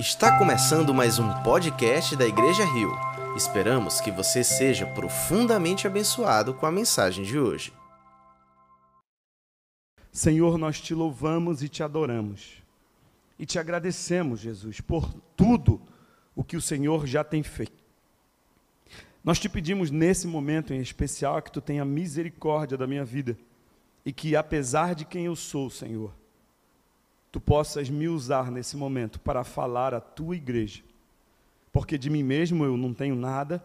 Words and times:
Está 0.00 0.38
começando 0.38 0.94
mais 0.94 1.18
um 1.18 1.28
podcast 1.42 2.16
da 2.16 2.26
Igreja 2.26 2.64
Rio. 2.64 2.90
Esperamos 3.36 4.00
que 4.00 4.10
você 4.10 4.42
seja 4.42 4.86
profundamente 4.86 5.86
abençoado 5.86 6.54
com 6.54 6.64
a 6.64 6.72
mensagem 6.72 7.22
de 7.22 7.38
hoje. 7.38 7.70
Senhor, 10.10 10.56
nós 10.56 10.80
te 10.80 10.94
louvamos 10.94 11.62
e 11.62 11.68
te 11.68 11.82
adoramos. 11.82 12.62
E 13.38 13.44
te 13.44 13.58
agradecemos, 13.58 14.40
Jesus, 14.40 14.80
por 14.80 15.12
tudo 15.36 15.78
o 16.34 16.42
que 16.42 16.56
o 16.56 16.62
Senhor 16.62 17.06
já 17.06 17.22
tem 17.22 17.42
feito. 17.42 17.84
Nós 19.22 19.38
te 19.38 19.50
pedimos 19.50 19.90
nesse 19.90 20.26
momento 20.26 20.72
em 20.72 20.80
especial 20.80 21.42
que 21.42 21.52
tu 21.52 21.60
tenha 21.60 21.84
misericórdia 21.84 22.78
da 22.78 22.86
minha 22.86 23.04
vida 23.04 23.36
e 24.02 24.14
que, 24.14 24.34
apesar 24.34 24.94
de 24.94 25.04
quem 25.04 25.26
eu 25.26 25.36
sou, 25.36 25.68
Senhor, 25.68 26.10
tu 27.30 27.40
possas 27.40 27.88
me 27.88 28.08
usar 28.08 28.50
nesse 28.50 28.76
momento 28.76 29.20
para 29.20 29.44
falar 29.44 29.94
à 29.94 30.00
tua 30.00 30.36
igreja. 30.36 30.82
Porque 31.72 31.96
de 31.96 32.10
mim 32.10 32.22
mesmo 32.22 32.64
eu 32.64 32.76
não 32.76 32.92
tenho 32.92 33.14
nada, 33.14 33.62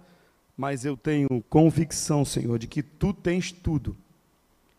mas 0.55 0.85
eu 0.85 0.95
tenho 0.95 1.27
convicção, 1.49 2.23
Senhor, 2.23 2.59
de 2.59 2.67
que 2.67 2.83
tu 2.83 3.13
tens 3.13 3.51
tudo 3.51 3.97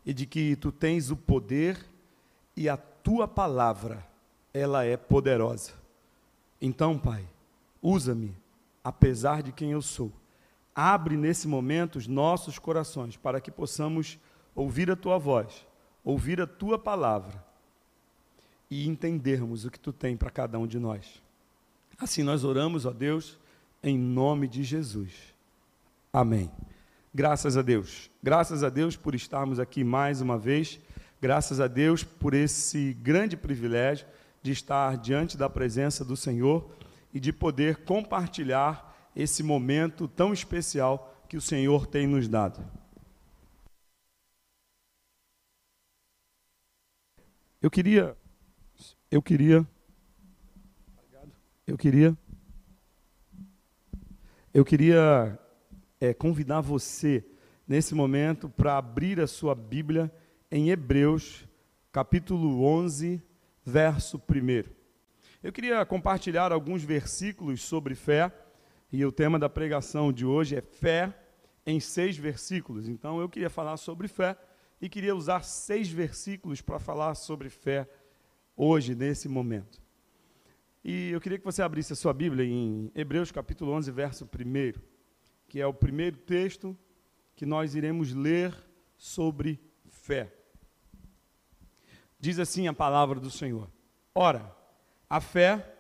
e 0.05 0.15
de 0.15 0.25
que 0.25 0.55
tu 0.57 0.71
tens 0.71 1.11
o 1.11 1.17
poder 1.17 1.85
e 2.57 2.69
a 2.69 2.77
tua 2.77 3.27
palavra, 3.27 4.07
ela 4.55 4.85
é 4.85 4.97
poderosa. 4.97 5.73
Então, 6.63 6.97
Pai, 6.97 7.25
usa-me, 7.83 8.35
apesar 8.83 9.43
de 9.43 9.53
quem 9.53 9.73
eu 9.73 9.83
sou. 9.83 10.13
Abre 10.75 11.17
nesse 11.17 11.49
momento 11.49 11.97
os 11.97 12.07
nossos 12.07 12.59
corações 12.59 13.17
para 13.17 13.41
que 13.41 13.51
possamos 13.51 14.19
ouvir 14.55 14.91
a 14.91 14.97
tua 14.97 15.19
voz, 15.19 15.67
ouvir 16.05 16.41
a 16.41 16.47
tua 16.47 16.79
palavra 16.79 17.46
e 18.71 18.89
entendermos 18.89 19.65
o 19.65 19.71
que 19.71 19.79
tu 19.79 19.93
tem 19.93 20.17
para 20.17 20.31
cada 20.31 20.59
um 20.59 20.67
de 20.67 20.79
nós. 20.79 21.23
Assim 21.99 22.23
nós 22.23 22.45
oramos, 22.45 22.85
ó 22.85 22.93
Deus, 22.93 23.39
em 23.83 23.99
nome 23.99 24.49
de 24.49 24.63
Jesus. 24.63 25.13
Amém. 26.13 26.51
Graças 27.15 27.57
a 27.57 27.63
Deus. 27.63 28.11
Graças 28.23 28.63
a 28.63 28.69
Deus 28.69 28.97
por 28.97 29.15
estarmos 29.15 29.59
aqui 29.59 29.83
mais 29.83 30.21
uma 30.21 30.37
vez. 30.37 30.79
Graças 31.21 31.61
a 31.61 31.67
Deus 31.67 32.05
por 32.05 32.35
esse 32.35 32.93
grande 32.95 33.37
privilégio 33.37 34.07
de 34.43 34.53
estar 34.53 34.97
diante 34.99 35.37
da 35.37 35.49
presença 35.49 36.05
do 36.05 36.17
Senhor 36.17 36.71
e 37.15 37.19
de 37.19 37.33
poder 37.33 37.85
compartilhar 37.85 39.11
esse 39.15 39.43
momento 39.43 40.07
tão 40.07 40.33
especial 40.33 41.25
que 41.29 41.37
o 41.37 41.41
Senhor 41.41 41.87
tem 41.87 42.07
nos 42.07 42.29
dado. 42.29 42.63
Eu 47.63 47.71
queria 47.71 48.17
eu 49.17 49.23
queria. 49.23 49.67
Eu 51.67 51.79
queria. 51.79 52.17
Eu 54.53 54.63
queria 54.63 55.39
é, 55.99 56.13
convidar 56.13 56.61
você, 56.61 57.25
nesse 57.67 57.95
momento, 57.95 58.47
para 58.47 58.77
abrir 58.77 59.19
a 59.19 59.27
sua 59.27 59.55
Bíblia 59.55 60.13
em 60.51 60.69
Hebreus, 60.69 61.49
capítulo 61.91 62.63
11, 62.63 63.23
verso 63.65 64.19
1. 64.19 64.71
Eu 65.43 65.51
queria 65.51 65.85
compartilhar 65.87 66.53
alguns 66.53 66.83
versículos 66.83 67.63
sobre 67.63 67.95
fé, 67.95 68.31
e 68.93 69.03
o 69.03 69.11
tema 69.11 69.39
da 69.39 69.49
pregação 69.49 70.13
de 70.13 70.27
hoje 70.27 70.57
é 70.57 70.61
fé 70.61 71.11
em 71.65 71.81
seis 71.81 72.19
versículos. 72.19 72.87
Então, 72.87 73.19
eu 73.19 73.31
queria 73.31 73.49
falar 73.49 73.79
sobre 73.79 74.09
fé 74.09 74.37
e 74.79 74.91
queria 74.91 75.17
usar 75.17 75.43
seis 75.43 75.89
versículos 75.89 76.61
para 76.61 76.79
falar 76.79 77.15
sobre 77.15 77.49
fé 77.49 77.89
hoje, 78.57 78.95
nesse 78.95 79.29
momento. 79.29 79.81
E 80.83 81.11
eu 81.11 81.21
queria 81.21 81.39
que 81.39 81.45
você 81.45 81.63
abrisse 81.63 81.93
a 81.93 81.97
sua 81.97 82.15
Bíblia 82.15 82.45
em 82.45 82.91
Hebreus 82.95 83.31
capítulo 83.31 83.73
11, 83.73 83.91
verso 83.91 84.25
1, 84.25 84.81
que 85.49 85.61
é 85.61 85.67
o 85.67 85.75
primeiro 85.75 86.17
texto 86.17 86.77
que 87.35 87.45
nós 87.45 87.75
iremos 87.75 88.13
ler 88.13 88.57
sobre 88.97 89.61
fé. 89.89 90.33
Diz 92.19 92.39
assim 92.39 92.67
a 92.67 92.73
palavra 92.73 93.21
do 93.21 93.31
Senhor: 93.31 93.69
Ora, 94.15 94.55
a 95.11 95.21
fé 95.21 95.75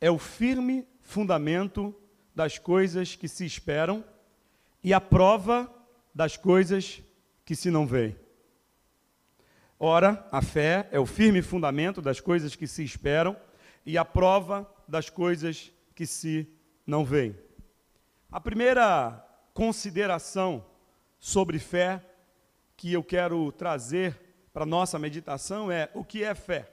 é 0.00 0.10
o 0.10 0.18
firme 0.18 0.86
fundamento 1.00 1.94
das 2.34 2.58
coisas 2.58 3.16
que 3.16 3.28
se 3.28 3.44
esperam 3.44 4.04
e 4.82 4.92
a 4.92 5.00
prova 5.00 5.72
das 6.14 6.36
coisas 6.36 7.02
que 7.44 7.56
se 7.56 7.70
não 7.70 7.86
veem. 7.86 8.16
Ora, 9.84 10.24
a 10.30 10.40
fé 10.40 10.88
é 10.92 11.00
o 11.00 11.04
firme 11.04 11.42
fundamento 11.42 12.00
das 12.00 12.20
coisas 12.20 12.54
que 12.54 12.68
se 12.68 12.84
esperam 12.84 13.36
e 13.84 13.98
a 13.98 14.04
prova 14.04 14.72
das 14.86 15.10
coisas 15.10 15.72
que 15.92 16.06
se 16.06 16.48
não 16.86 17.04
veem. 17.04 17.36
A 18.30 18.40
primeira 18.40 19.26
consideração 19.52 20.64
sobre 21.18 21.58
fé 21.58 22.00
que 22.76 22.92
eu 22.92 23.02
quero 23.02 23.50
trazer 23.50 24.16
para 24.52 24.64
nossa 24.64 25.00
meditação 25.00 25.68
é 25.68 25.90
o 25.94 26.04
que 26.04 26.22
é 26.22 26.32
fé. 26.32 26.70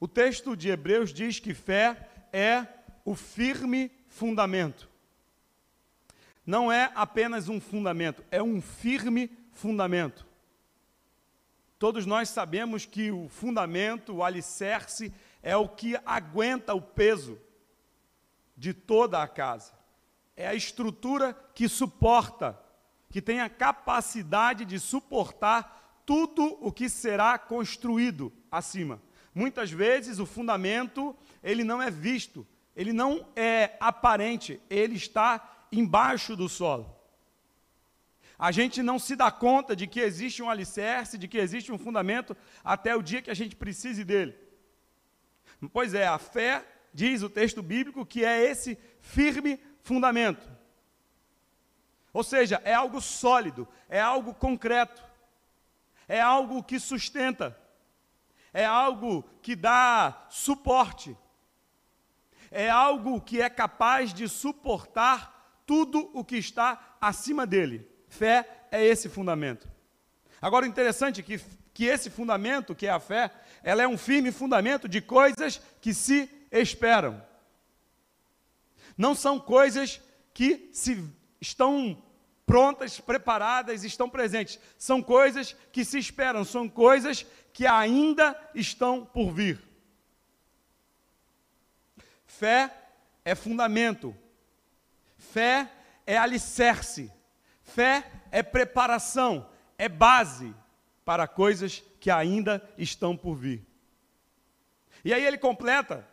O 0.00 0.08
texto 0.08 0.56
de 0.56 0.68
Hebreus 0.68 1.14
diz 1.14 1.38
que 1.38 1.54
fé 1.54 2.08
é 2.32 2.66
o 3.04 3.14
firme 3.14 3.88
fundamento. 4.08 4.90
Não 6.44 6.72
é 6.72 6.90
apenas 6.96 7.48
um 7.48 7.60
fundamento, 7.60 8.24
é 8.32 8.42
um 8.42 8.60
firme 8.60 9.30
fundamento. 9.52 10.31
Todos 11.82 12.06
nós 12.06 12.28
sabemos 12.28 12.86
que 12.86 13.10
o 13.10 13.28
fundamento, 13.28 14.14
o 14.14 14.22
alicerce, 14.22 15.12
é 15.42 15.56
o 15.56 15.68
que 15.68 15.96
aguenta 16.06 16.72
o 16.72 16.80
peso 16.80 17.40
de 18.56 18.72
toda 18.72 19.20
a 19.20 19.26
casa. 19.26 19.72
É 20.36 20.46
a 20.46 20.54
estrutura 20.54 21.34
que 21.52 21.68
suporta, 21.68 22.56
que 23.10 23.20
tem 23.20 23.40
a 23.40 23.50
capacidade 23.50 24.64
de 24.64 24.78
suportar 24.78 26.00
tudo 26.06 26.56
o 26.60 26.70
que 26.70 26.88
será 26.88 27.36
construído 27.36 28.32
acima. 28.48 29.02
Muitas 29.34 29.72
vezes 29.72 30.20
o 30.20 30.24
fundamento, 30.24 31.16
ele 31.42 31.64
não 31.64 31.82
é 31.82 31.90
visto, 31.90 32.46
ele 32.76 32.92
não 32.92 33.26
é 33.34 33.76
aparente, 33.80 34.60
ele 34.70 34.94
está 34.94 35.66
embaixo 35.72 36.36
do 36.36 36.48
solo 36.48 37.01
a 38.42 38.50
gente 38.50 38.82
não 38.82 38.98
se 38.98 39.14
dá 39.14 39.30
conta 39.30 39.76
de 39.76 39.86
que 39.86 40.00
existe 40.00 40.42
um 40.42 40.50
alicerce, 40.50 41.16
de 41.16 41.28
que 41.28 41.38
existe 41.38 41.70
um 41.70 41.78
fundamento, 41.78 42.36
até 42.64 42.96
o 42.96 43.00
dia 43.00 43.22
que 43.22 43.30
a 43.30 43.34
gente 43.34 43.54
precise 43.54 44.02
dele. 44.02 44.36
Pois 45.72 45.94
é, 45.94 46.08
a 46.08 46.18
fé, 46.18 46.66
diz 46.92 47.22
o 47.22 47.30
texto 47.30 47.62
bíblico, 47.62 48.04
que 48.04 48.24
é 48.24 48.42
esse 48.42 48.76
firme 48.98 49.60
fundamento. 49.84 50.50
Ou 52.12 52.24
seja, 52.24 52.60
é 52.64 52.74
algo 52.74 53.00
sólido, 53.00 53.68
é 53.88 54.00
algo 54.00 54.34
concreto, 54.34 55.04
é 56.08 56.20
algo 56.20 56.64
que 56.64 56.80
sustenta, 56.80 57.56
é 58.52 58.64
algo 58.64 59.22
que 59.40 59.54
dá 59.54 60.26
suporte, 60.28 61.16
é 62.50 62.68
algo 62.68 63.20
que 63.20 63.40
é 63.40 63.48
capaz 63.48 64.12
de 64.12 64.28
suportar 64.28 65.62
tudo 65.64 66.10
o 66.12 66.24
que 66.24 66.38
está 66.38 66.96
acima 67.00 67.46
dele. 67.46 67.91
Fé 68.12 68.46
é 68.70 68.84
esse 68.84 69.08
fundamento. 69.08 69.66
Agora, 70.40 70.66
interessante 70.66 71.20
é 71.20 71.22
que, 71.22 71.40
que 71.72 71.86
esse 71.86 72.10
fundamento, 72.10 72.74
que 72.74 72.86
é 72.86 72.90
a 72.90 73.00
fé, 73.00 73.30
ela 73.62 73.82
é 73.82 73.88
um 73.88 73.96
firme 73.96 74.30
fundamento 74.30 74.86
de 74.86 75.00
coisas 75.00 75.62
que 75.80 75.94
se 75.94 76.28
esperam. 76.52 77.24
Não 78.98 79.14
são 79.14 79.40
coisas 79.40 79.98
que 80.34 80.68
se 80.74 81.02
estão 81.40 82.02
prontas, 82.44 83.00
preparadas, 83.00 83.82
estão 83.82 84.10
presentes. 84.10 84.60
São 84.76 85.02
coisas 85.02 85.56
que 85.72 85.82
se 85.82 85.98
esperam, 85.98 86.44
são 86.44 86.68
coisas 86.68 87.24
que 87.50 87.66
ainda 87.66 88.38
estão 88.54 89.06
por 89.06 89.32
vir. 89.32 89.58
Fé 92.26 92.70
é 93.24 93.34
fundamento. 93.34 94.14
Fé 95.16 95.72
é 96.06 96.18
alicerce. 96.18 97.10
Fé 97.74 98.10
é 98.30 98.42
preparação, 98.42 99.48
é 99.78 99.88
base 99.88 100.54
para 101.04 101.26
coisas 101.26 101.82
que 101.98 102.10
ainda 102.10 102.62
estão 102.76 103.16
por 103.16 103.34
vir. 103.34 103.66
E 105.02 105.12
aí 105.12 105.24
ele 105.24 105.38
completa, 105.38 106.06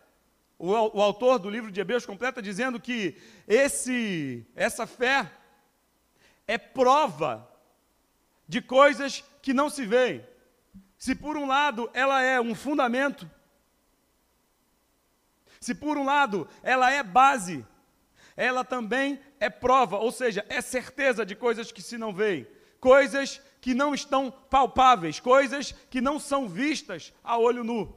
o, 0.57 0.71
o 0.71 1.01
autor 1.01 1.37
do 1.37 1.49
livro 1.49 1.71
de 1.71 1.79
Hebreus 1.79 2.05
completa 2.05 2.41
dizendo 2.41 2.79
que 2.79 3.17
esse, 3.47 4.45
essa 4.55 4.87
fé 4.87 5.31
é 6.47 6.57
prova 6.57 7.47
de 8.47 8.61
coisas 8.61 9.23
que 9.41 9.53
não 9.53 9.69
se 9.69 9.85
veem. 9.85 10.25
Se 10.97 11.13
por 11.13 11.35
um 11.35 11.45
lado 11.45 11.89
ela 11.93 12.21
é 12.21 12.39
um 12.39 12.55
fundamento, 12.55 13.29
se 15.59 15.75
por 15.75 15.97
um 15.97 16.05
lado 16.05 16.47
ela 16.63 16.89
é 16.89 17.03
base, 17.03 17.65
ela 18.35 18.63
também 18.63 19.19
é 19.39 19.49
prova, 19.49 19.97
ou 19.97 20.11
seja, 20.11 20.45
é 20.49 20.61
certeza 20.61 21.25
de 21.25 21.35
coisas 21.35 21.71
que 21.71 21.81
se 21.81 21.97
não 21.97 22.13
veem, 22.13 22.47
coisas 22.79 23.41
que 23.61 23.73
não 23.73 23.93
estão 23.93 24.31
palpáveis, 24.31 25.19
coisas 25.19 25.71
que 25.89 26.01
não 26.01 26.19
são 26.19 26.47
vistas 26.47 27.13
a 27.23 27.37
olho 27.37 27.63
nu. 27.63 27.95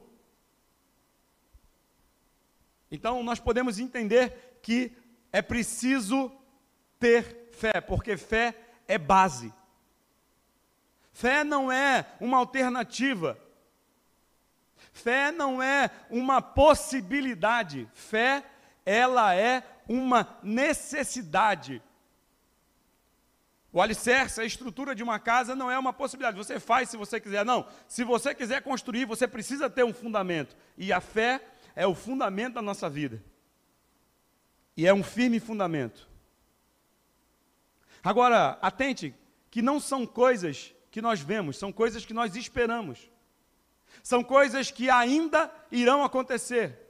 Então 2.91 3.23
nós 3.23 3.39
podemos 3.39 3.79
entender 3.79 4.59
que 4.61 4.95
é 5.31 5.41
preciso 5.41 6.31
ter 6.99 7.49
fé, 7.51 7.81
porque 7.81 8.15
fé 8.17 8.55
é 8.87 8.97
base. 8.97 9.53
Fé 11.11 11.43
não 11.43 11.71
é 11.71 12.05
uma 12.19 12.37
alternativa. 12.37 13.37
Fé 14.91 15.31
não 15.31 15.61
é 15.61 15.89
uma 16.09 16.41
possibilidade. 16.41 17.89
Fé, 17.93 18.43
ela 18.85 19.33
é 19.35 19.63
uma 19.87 20.37
necessidade. 20.41 21.81
O 23.71 23.81
alicerce, 23.81 24.39
a 24.39 24.45
estrutura 24.45 24.93
de 24.93 25.01
uma 25.01 25.19
casa 25.19 25.55
não 25.55 25.69
é 25.69 25.79
uma 25.79 25.91
possibilidade. 25.91 26.37
Você 26.37 26.59
faz 26.59 26.89
se 26.89 26.97
você 26.97 27.19
quiser. 27.19 27.43
Não. 27.43 27.67
Se 27.87 28.03
você 28.03 28.35
quiser 28.35 28.61
construir, 28.61 29.05
você 29.05 29.27
precisa 29.27 29.69
ter 29.69 29.83
um 29.83 29.93
fundamento. 29.93 30.55
E 30.77 30.93
a 30.93 31.01
fé 31.01 31.41
é 31.75 31.87
o 31.87 31.95
fundamento 31.95 32.53
da 32.55 32.61
nossa 32.61 32.87
vida. 32.87 33.23
E 34.77 34.85
é 34.85 34.93
um 34.93 35.03
firme 35.03 35.39
fundamento. 35.39 36.07
Agora, 38.03 38.59
atente, 38.61 39.15
que 39.49 39.61
não 39.61 39.79
são 39.79 40.05
coisas 40.05 40.73
que 40.91 41.01
nós 41.01 41.19
vemos, 41.19 41.57
são 41.57 41.71
coisas 41.71 42.05
que 42.05 42.13
nós 42.13 42.35
esperamos. 42.35 43.09
São 44.03 44.23
coisas 44.23 44.69
que 44.69 44.89
ainda 44.89 45.51
irão 45.71 46.03
acontecer. 46.03 46.82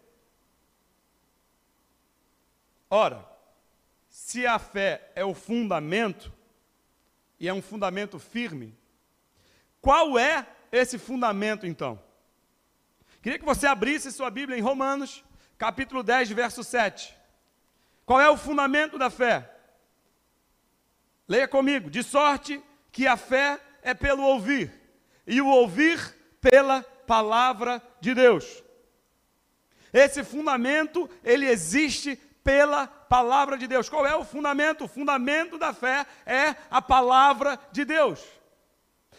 Ora, 2.95 3.27
se 4.07 4.45
a 4.45 4.59
fé 4.59 5.11
é 5.15 5.25
o 5.25 5.33
fundamento, 5.33 6.31
e 7.39 7.47
é 7.47 7.51
um 7.51 7.59
fundamento 7.59 8.19
firme, 8.19 8.77
qual 9.81 10.19
é 10.19 10.45
esse 10.71 10.99
fundamento 10.99 11.65
então? 11.65 11.99
Queria 13.19 13.39
que 13.39 13.45
você 13.45 13.65
abrisse 13.65 14.11
sua 14.11 14.29
Bíblia 14.29 14.59
em 14.59 14.61
Romanos, 14.61 15.23
capítulo 15.57 16.03
10, 16.03 16.29
verso 16.33 16.63
7. 16.63 17.17
Qual 18.05 18.21
é 18.21 18.29
o 18.29 18.37
fundamento 18.37 18.95
da 18.99 19.09
fé? 19.09 19.51
Leia 21.27 21.47
comigo. 21.47 21.89
De 21.89 22.03
sorte 22.03 22.61
que 22.91 23.07
a 23.07 23.17
fé 23.17 23.59
é 23.81 23.95
pelo 23.95 24.21
ouvir, 24.21 24.71
e 25.25 25.41
o 25.41 25.47
ouvir 25.47 26.15
pela 26.39 26.83
palavra 26.83 27.81
de 27.99 28.13
Deus. 28.13 28.63
Esse 29.91 30.23
fundamento, 30.23 31.09
ele 31.23 31.47
existe 31.47 32.19
pela 32.43 32.87
palavra 32.87 33.57
de 33.57 33.67
Deus. 33.67 33.89
Qual 33.89 34.05
é 34.05 34.15
o 34.15 34.25
fundamento? 34.25 34.85
O 34.85 34.87
fundamento 34.87 35.57
da 35.57 35.73
fé 35.73 36.05
é 36.25 36.55
a 36.69 36.81
palavra 36.81 37.59
de 37.71 37.85
Deus. 37.85 38.23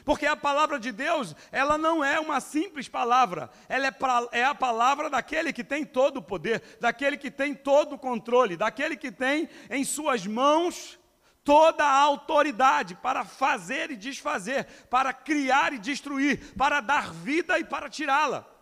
Porque 0.04 0.26
a 0.26 0.36
palavra 0.36 0.78
de 0.78 0.92
Deus, 0.92 1.34
ela 1.50 1.78
não 1.78 2.04
é 2.04 2.20
uma 2.20 2.38
simples 2.38 2.88
palavra, 2.88 3.48
ela 3.68 3.86
é, 3.86 3.90
pra, 3.90 4.28
é 4.32 4.44
a 4.44 4.54
palavra 4.54 5.08
daquele 5.08 5.52
que 5.52 5.64
tem 5.64 5.84
todo 5.84 6.18
o 6.18 6.22
poder, 6.22 6.62
daquele 6.78 7.16
que 7.16 7.30
tem 7.30 7.54
todo 7.54 7.94
o 7.94 7.98
controle, 7.98 8.56
daquele 8.56 8.96
que 8.96 9.10
tem 9.10 9.48
em 9.70 9.82
suas 9.82 10.26
mãos 10.26 10.98
toda 11.42 11.84
a 11.84 11.98
autoridade 12.00 12.94
para 12.96 13.24
fazer 13.24 13.90
e 13.90 13.96
desfazer, 13.96 14.66
para 14.90 15.12
criar 15.12 15.72
e 15.72 15.78
destruir, 15.78 16.54
para 16.54 16.80
dar 16.80 17.12
vida 17.12 17.58
e 17.58 17.64
para 17.64 17.88
tirá-la. 17.88 18.53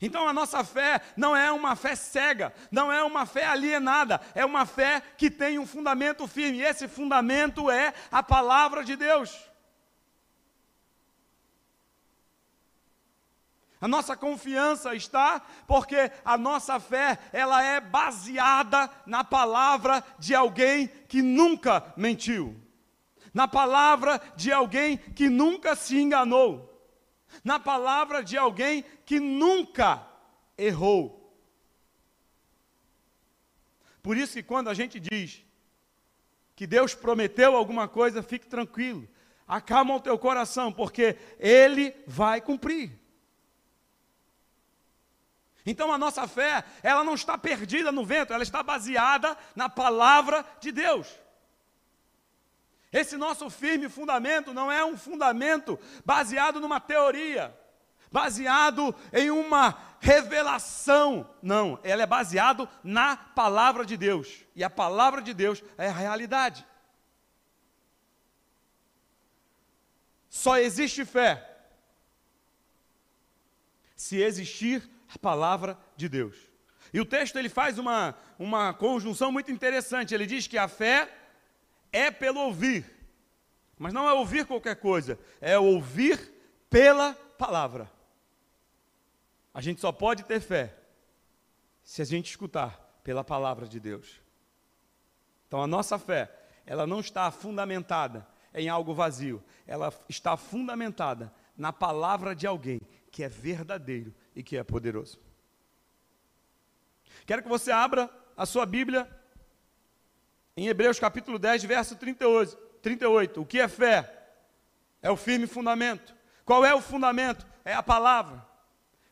Então 0.00 0.28
a 0.28 0.32
nossa 0.32 0.62
fé 0.64 1.00
não 1.16 1.36
é 1.36 1.50
uma 1.52 1.76
fé 1.76 1.94
cega, 1.94 2.52
não 2.70 2.92
é 2.92 3.02
uma 3.02 3.26
fé 3.26 3.46
alienada, 3.46 4.20
é 4.34 4.44
uma 4.44 4.66
fé 4.66 5.00
que 5.16 5.30
tem 5.30 5.58
um 5.58 5.66
fundamento 5.66 6.26
firme, 6.26 6.58
e 6.58 6.64
esse 6.64 6.88
fundamento 6.88 7.70
é 7.70 7.94
a 8.10 8.22
palavra 8.22 8.84
de 8.84 8.96
Deus. 8.96 9.48
A 13.80 13.86
nossa 13.86 14.16
confiança 14.16 14.94
está 14.94 15.42
porque 15.66 16.10
a 16.24 16.38
nossa 16.38 16.80
fé, 16.80 17.18
ela 17.32 17.62
é 17.62 17.80
baseada 17.80 18.90
na 19.04 19.22
palavra 19.22 20.02
de 20.18 20.34
alguém 20.34 20.86
que 20.86 21.20
nunca 21.20 21.92
mentiu. 21.94 22.58
Na 23.32 23.46
palavra 23.46 24.20
de 24.36 24.50
alguém 24.50 24.96
que 24.96 25.28
nunca 25.28 25.76
se 25.76 26.00
enganou 26.00 26.73
na 27.44 27.60
palavra 27.60 28.24
de 28.24 28.38
alguém 28.38 28.84
que 29.04 29.20
nunca 29.20 30.04
errou. 30.56 31.20
Por 34.02 34.16
isso 34.16 34.32
que 34.32 34.42
quando 34.42 34.68
a 34.68 34.74
gente 34.74 34.98
diz 34.98 35.44
que 36.56 36.66
Deus 36.66 36.94
prometeu 36.94 37.54
alguma 37.54 37.86
coisa, 37.86 38.22
fique 38.22 38.46
tranquilo. 38.46 39.06
Acalma 39.46 39.94
o 39.94 40.00
teu 40.00 40.18
coração, 40.18 40.72
porque 40.72 41.18
Ele 41.38 41.94
vai 42.06 42.40
cumprir. 42.40 42.98
Então 45.66 45.92
a 45.92 45.98
nossa 45.98 46.26
fé, 46.28 46.64
ela 46.82 47.02
não 47.04 47.14
está 47.14 47.38
perdida 47.38 47.90
no 47.90 48.04
vento, 48.04 48.32
ela 48.32 48.42
está 48.42 48.62
baseada 48.62 49.36
na 49.54 49.68
palavra 49.68 50.44
de 50.60 50.70
Deus. 50.70 51.08
Esse 52.94 53.16
nosso 53.16 53.50
firme 53.50 53.88
fundamento 53.88 54.54
não 54.54 54.70
é 54.70 54.84
um 54.84 54.96
fundamento 54.96 55.76
baseado 56.04 56.60
numa 56.60 56.78
teoria, 56.78 57.52
baseado 58.12 58.94
em 59.12 59.32
uma 59.32 59.76
revelação. 59.98 61.28
Não, 61.42 61.76
ela 61.82 62.04
é 62.04 62.06
baseado 62.06 62.68
na 62.84 63.16
palavra 63.16 63.84
de 63.84 63.96
Deus. 63.96 64.44
E 64.54 64.62
a 64.62 64.70
palavra 64.70 65.20
de 65.20 65.34
Deus 65.34 65.60
é 65.76 65.88
a 65.88 65.92
realidade. 65.92 66.64
Só 70.30 70.56
existe 70.56 71.04
fé 71.04 71.50
se 73.96 74.22
existir 74.22 74.88
a 75.12 75.18
palavra 75.18 75.76
de 75.96 76.08
Deus. 76.08 76.36
E 76.92 77.00
o 77.00 77.04
texto 77.04 77.36
ele 77.40 77.48
faz 77.48 77.76
uma, 77.76 78.14
uma 78.38 78.72
conjunção 78.72 79.32
muito 79.32 79.50
interessante. 79.50 80.14
Ele 80.14 80.26
diz 80.26 80.46
que 80.46 80.56
a 80.56 80.68
fé 80.68 81.23
é 81.94 82.10
pelo 82.10 82.40
ouvir. 82.40 82.84
Mas 83.78 83.92
não 83.92 84.08
é 84.08 84.12
ouvir 84.12 84.44
qualquer 84.46 84.76
coisa, 84.76 85.18
é 85.40 85.56
ouvir 85.58 86.32
pela 86.68 87.14
palavra. 87.38 87.90
A 89.52 89.60
gente 89.60 89.80
só 89.80 89.92
pode 89.92 90.24
ter 90.24 90.40
fé 90.40 90.76
se 91.82 92.02
a 92.02 92.04
gente 92.04 92.30
escutar 92.30 93.00
pela 93.04 93.22
palavra 93.22 93.66
de 93.66 93.78
Deus. 93.78 94.20
Então 95.46 95.62
a 95.62 95.66
nossa 95.66 95.98
fé, 95.98 96.30
ela 96.66 96.86
não 96.86 96.98
está 96.98 97.30
fundamentada 97.30 98.26
em 98.52 98.68
algo 98.68 98.94
vazio, 98.94 99.42
ela 99.66 99.92
está 100.08 100.36
fundamentada 100.36 101.32
na 101.56 101.72
palavra 101.72 102.34
de 102.34 102.46
alguém 102.46 102.80
que 103.10 103.22
é 103.22 103.28
verdadeiro 103.28 104.12
e 104.34 104.42
que 104.42 104.56
é 104.56 104.64
poderoso. 104.64 105.20
Quero 107.26 107.42
que 107.42 107.48
você 107.48 107.70
abra 107.70 108.10
a 108.36 108.44
sua 108.44 108.66
Bíblia 108.66 109.08
em 110.56 110.68
Hebreus 110.68 111.00
capítulo 111.00 111.38
10, 111.38 111.64
verso 111.64 111.96
38. 111.96 112.56
38. 112.80 113.40
O 113.40 113.46
que 113.46 113.60
é 113.60 113.68
fé? 113.68 114.12
É 115.02 115.10
o 115.10 115.16
firme 115.16 115.46
fundamento. 115.46 116.14
Qual 116.44 116.64
é 116.64 116.74
o 116.74 116.80
fundamento? 116.80 117.46
É 117.64 117.74
a 117.74 117.82
palavra. 117.82 118.46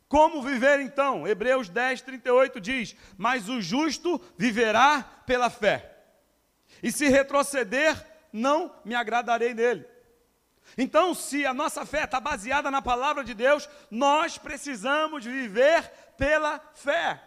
Como 0.09 0.43
viver 0.43 0.81
então? 0.81 1.27
Hebreus 1.27 1.69
10, 1.69 2.03
38 2.03 2.61
diz: 2.61 2.95
Mas 3.17 3.49
o 3.49 3.61
justo 3.61 4.21
viverá 4.37 5.03
pela 5.27 5.51
fé. 5.51 5.91
E 6.83 6.93
se 6.93 7.09
retroceder, 7.09 7.97
não 8.33 8.75
me 8.85 8.95
agradarei 8.95 9.55
dele. 9.55 9.87
Então, 10.77 11.15
se 11.15 11.45
a 11.45 11.53
nossa 11.53 11.85
fé 11.85 12.05
está 12.05 12.21
baseada 12.21 12.71
na 12.71 12.81
palavra 12.81 13.25
de 13.25 13.35
Deus, 13.35 13.69
nós 13.91 14.39
precisamos 14.39 15.25
viver 15.25 15.91
pela 16.17 16.61
fé. 16.75 17.21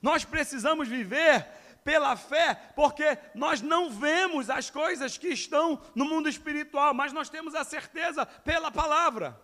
Nós 0.00 0.24
precisamos 0.24 0.88
viver 0.88 1.46
pela 1.86 2.16
fé, 2.16 2.56
porque 2.74 3.16
nós 3.32 3.62
não 3.62 3.88
vemos 3.88 4.50
as 4.50 4.68
coisas 4.68 5.16
que 5.16 5.28
estão 5.28 5.80
no 5.94 6.04
mundo 6.04 6.28
espiritual, 6.28 6.92
mas 6.92 7.12
nós 7.12 7.30
temos 7.30 7.54
a 7.54 7.62
certeza 7.62 8.26
pela 8.26 8.72
palavra. 8.72 9.40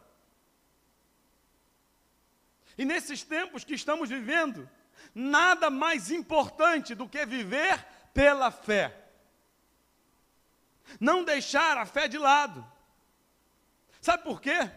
E 2.76 2.84
nesses 2.84 3.22
tempos 3.22 3.62
que 3.62 3.74
estamos 3.74 4.08
vivendo, 4.08 4.68
nada 5.14 5.70
mais 5.70 6.10
importante 6.10 6.96
do 6.96 7.08
que 7.08 7.24
viver 7.24 7.86
pela 8.12 8.50
fé. 8.50 8.92
Não 10.98 11.22
deixar 11.22 11.78
a 11.78 11.86
fé 11.86 12.08
de 12.08 12.18
lado. 12.18 12.66
Sabe 14.00 14.24
por 14.24 14.40
quê? 14.40 14.68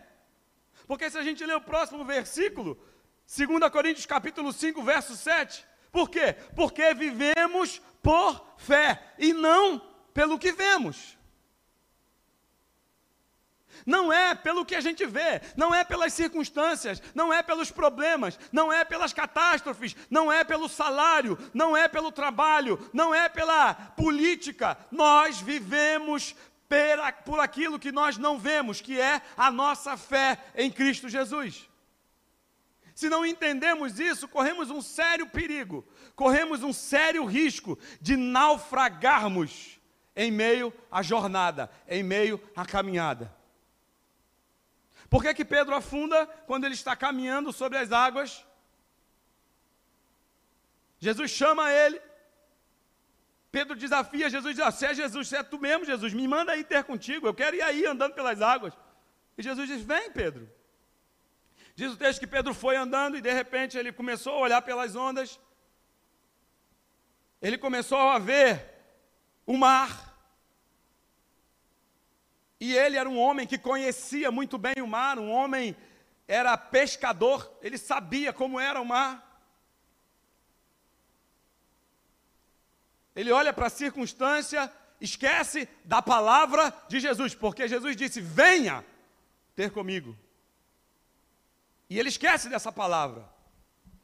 Porque 0.85 1.09
se 1.09 1.17
a 1.17 1.23
gente 1.23 1.43
ler 1.43 1.55
o 1.55 1.61
próximo 1.61 2.05
versículo, 2.05 2.79
2 3.25 3.71
Coríntios 3.71 4.05
capítulo 4.05 4.53
5, 4.53 4.83
verso 4.83 5.17
7, 5.17 5.65
por 5.95 6.09
quê? 6.09 6.35
Porque 6.53 6.93
vivemos 6.93 7.81
por 8.03 8.45
fé 8.57 9.01
e 9.17 9.31
não 9.31 9.79
pelo 10.13 10.37
que 10.37 10.51
vemos. 10.51 11.17
Não 13.85 14.11
é 14.11 14.35
pelo 14.35 14.65
que 14.65 14.75
a 14.75 14.81
gente 14.81 15.05
vê, 15.05 15.41
não 15.55 15.73
é 15.73 15.85
pelas 15.85 16.11
circunstâncias, 16.11 17.01
não 17.13 17.31
é 17.31 17.41
pelos 17.41 17.71
problemas, 17.71 18.37
não 18.51 18.73
é 18.73 18.83
pelas 18.83 19.13
catástrofes, 19.13 19.95
não 20.09 20.29
é 20.29 20.43
pelo 20.43 20.67
salário, 20.67 21.37
não 21.53 21.77
é 21.77 21.87
pelo 21.87 22.11
trabalho, 22.11 22.89
não 22.91 23.15
é 23.15 23.29
pela 23.29 23.73
política. 23.73 24.77
Nós 24.91 25.39
vivemos 25.39 26.35
por 27.23 27.39
aquilo 27.39 27.79
que 27.79 27.93
nós 27.93 28.17
não 28.17 28.37
vemos, 28.37 28.81
que 28.81 28.99
é 28.99 29.21
a 29.37 29.49
nossa 29.49 29.95
fé 29.95 30.39
em 30.55 30.69
Cristo 30.69 31.07
Jesus. 31.07 31.69
Se 32.95 33.09
não 33.09 33.25
entendemos 33.25 33.99
isso, 33.99 34.25
corremos 34.25 34.71
um 34.71 34.81
sério 34.81 35.27
perigo, 35.27 35.85
corremos 36.15 36.63
um 36.63 36.71
sério 36.71 37.25
risco 37.25 37.77
de 37.99 38.15
naufragarmos 38.15 39.77
em 40.15 40.31
meio 40.31 40.73
à 40.89 41.01
jornada, 41.01 41.69
em 41.89 42.01
meio 42.01 42.41
à 42.55 42.65
caminhada. 42.65 43.35
Por 45.09 45.21
que, 45.21 45.33
que 45.33 45.43
Pedro 45.43 45.75
afunda 45.75 46.25
quando 46.47 46.63
ele 46.63 46.73
está 46.73 46.95
caminhando 46.95 47.51
sobre 47.51 47.77
as 47.77 47.91
águas? 47.91 48.45
Jesus 50.97 51.29
chama 51.29 51.69
ele. 51.69 52.01
Pedro 53.51 53.75
desafia 53.75 54.29
Jesus 54.29 54.55
diz: 54.55 54.65
ah, 54.65 54.71
Se 54.71 54.85
é 54.85 54.93
Jesus, 54.93 55.27
se 55.27 55.35
é 55.35 55.43
tu 55.43 55.59
mesmo, 55.59 55.83
Jesus, 55.83 56.13
me 56.13 56.25
manda 56.29 56.53
aí 56.53 56.63
ter 56.63 56.85
contigo. 56.85 57.27
Eu 57.27 57.33
quero 57.33 57.57
ir 57.57 57.61
aí 57.61 57.85
andando 57.85 58.13
pelas 58.13 58.41
águas. 58.41 58.73
E 59.37 59.43
Jesus 59.43 59.67
diz: 59.67 59.81
Vem, 59.81 60.09
Pedro. 60.11 60.49
Diz 61.75 61.91
o 61.91 61.97
texto 61.97 62.21
que 62.21 62.27
Pedro 62.27 62.53
foi 62.53 62.77
andando 62.77 63.17
e 63.17 63.21
de 63.21 63.31
repente 63.33 63.77
ele 63.77 63.91
começou 63.91 64.33
a 64.33 64.39
olhar 64.39 64.61
pelas 64.61 64.95
ondas. 64.95 65.39
Ele 67.41 67.57
começou 67.57 67.99
a 67.99 68.17
ver 68.17 68.65
o 69.45 69.57
mar. 69.57 70.15
E 72.59 72.73
ele 72.75 72.97
era 72.97 73.09
um 73.09 73.19
homem 73.19 73.45
que 73.45 73.57
conhecia 73.57 74.31
muito 74.31 74.57
bem 74.57 74.75
o 74.81 74.87
mar, 74.87 75.19
um 75.19 75.29
homem 75.29 75.75
era 76.27 76.57
pescador, 76.57 77.51
ele 77.61 77.77
sabia 77.77 78.31
como 78.31 78.59
era 78.59 78.79
o 78.81 78.85
mar. 78.85 79.21
Ele 83.13 83.31
olha 83.31 83.53
para 83.53 83.67
a 83.67 83.69
circunstância, 83.69 84.71
esquece 84.99 85.67
da 85.83 86.01
palavra 86.01 86.73
de 86.87 86.99
Jesus, 86.99 87.35
porque 87.35 87.67
Jesus 87.67 87.95
disse: 87.95 88.21
Venha 88.21 88.83
ter 89.55 89.71
comigo. 89.71 90.17
E 91.89 91.99
ele 91.99 92.09
esquece 92.09 92.49
dessa 92.49 92.71
palavra. 92.71 93.29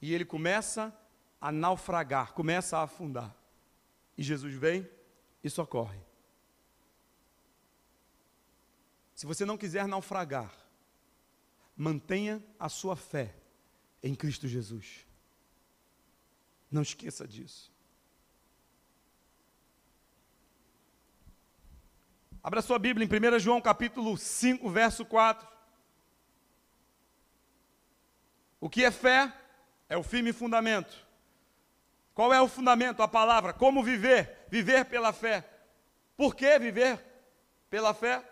E 0.01 0.13
ele 0.13 0.25
começa 0.25 0.95
a 1.39 1.51
naufragar, 1.51 2.33
começa 2.33 2.77
a 2.77 2.83
afundar. 2.83 3.35
E 4.17 4.23
Jesus 4.23 4.53
vem 4.53 4.87
e 5.43 5.49
socorre. 5.49 5.99
Se 9.15 9.25
você 9.25 9.45
não 9.45 9.57
quiser 9.57 9.87
naufragar, 9.87 10.51
mantenha 11.75 12.43
a 12.59 12.69
sua 12.69 12.95
fé 12.95 13.35
em 14.01 14.15
Cristo 14.15 14.47
Jesus. 14.47 15.05
Não 16.71 16.81
esqueça 16.81 17.27
disso. 17.27 17.71
Abra 22.43 22.61
sua 22.61 22.79
Bíblia 22.79 23.05
em 23.05 23.35
1 23.35 23.39
João 23.39 23.61
capítulo 23.61 24.17
5, 24.17 24.67
verso 24.69 25.05
4. 25.05 25.47
O 28.61 28.69
que 28.69 28.85
é 28.85 28.91
fé? 28.91 29.33
É 29.89 29.97
o 29.97 30.03
firme 30.03 30.31
fundamento. 30.31 30.95
Qual 32.13 32.31
é 32.31 32.39
o 32.39 32.47
fundamento? 32.47 33.01
A 33.01 33.07
palavra. 33.07 33.51
Como 33.51 33.83
viver? 33.83 34.45
Viver 34.49 34.85
pela 34.85 35.11
fé. 35.11 35.43
Por 36.15 36.35
que 36.35 36.59
viver 36.59 37.03
pela 37.69 37.93
fé? 37.93 38.23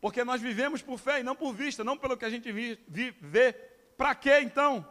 Porque 0.00 0.22
nós 0.22 0.42
vivemos 0.42 0.82
por 0.82 0.98
fé 0.98 1.20
e 1.20 1.22
não 1.22 1.34
por 1.34 1.54
vista, 1.54 1.82
não 1.82 1.96
pelo 1.96 2.16
que 2.16 2.26
a 2.26 2.30
gente 2.30 2.52
vê. 2.52 3.52
Para 3.96 4.14
quê 4.14 4.40
então? 4.40 4.86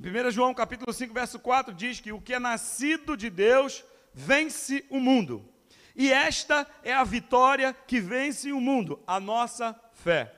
1 0.00 0.30
João 0.30 0.54
capítulo 0.54 0.92
5, 0.92 1.12
verso 1.12 1.38
4 1.38 1.74
diz 1.74 2.00
que 2.00 2.12
o 2.12 2.20
que 2.20 2.32
é 2.32 2.38
nascido 2.38 3.16
de 3.16 3.28
Deus 3.28 3.84
vence 4.14 4.86
o 4.88 4.98
mundo. 4.98 5.46
E 5.94 6.10
esta 6.10 6.66
é 6.82 6.94
a 6.94 7.04
vitória 7.04 7.74
que 7.86 8.00
vence 8.00 8.52
o 8.52 8.60
mundo, 8.60 9.02
a 9.06 9.20
nossa 9.20 9.78
fé. 9.92 10.37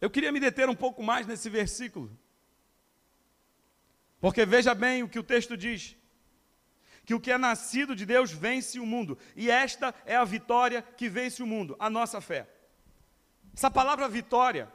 Eu 0.00 0.10
queria 0.10 0.32
me 0.32 0.40
deter 0.40 0.68
um 0.68 0.74
pouco 0.74 1.02
mais 1.02 1.26
nesse 1.26 1.50
versículo. 1.50 2.10
Porque 4.20 4.44
veja 4.46 4.74
bem 4.74 5.02
o 5.02 5.08
que 5.08 5.18
o 5.18 5.22
texto 5.22 5.56
diz: 5.56 5.96
que 7.04 7.14
o 7.14 7.20
que 7.20 7.32
é 7.32 7.38
nascido 7.38 7.94
de 7.94 8.06
Deus 8.06 8.30
vence 8.30 8.78
o 8.78 8.86
mundo, 8.86 9.18
e 9.34 9.50
esta 9.50 9.94
é 10.04 10.16
a 10.16 10.24
vitória 10.24 10.82
que 10.82 11.08
vence 11.08 11.42
o 11.42 11.46
mundo, 11.46 11.76
a 11.78 11.90
nossa 11.90 12.20
fé. 12.20 12.48
Essa 13.54 13.70
palavra 13.70 14.08
vitória, 14.08 14.72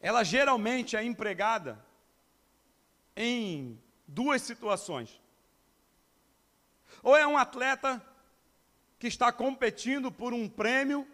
ela 0.00 0.22
geralmente 0.22 0.96
é 0.96 1.02
empregada 1.02 1.84
em 3.16 3.80
duas 4.06 4.42
situações. 4.42 5.20
Ou 7.02 7.16
é 7.16 7.26
um 7.26 7.36
atleta 7.36 8.04
que 8.98 9.06
está 9.06 9.32
competindo 9.32 10.10
por 10.10 10.32
um 10.32 10.48
prêmio 10.48 11.06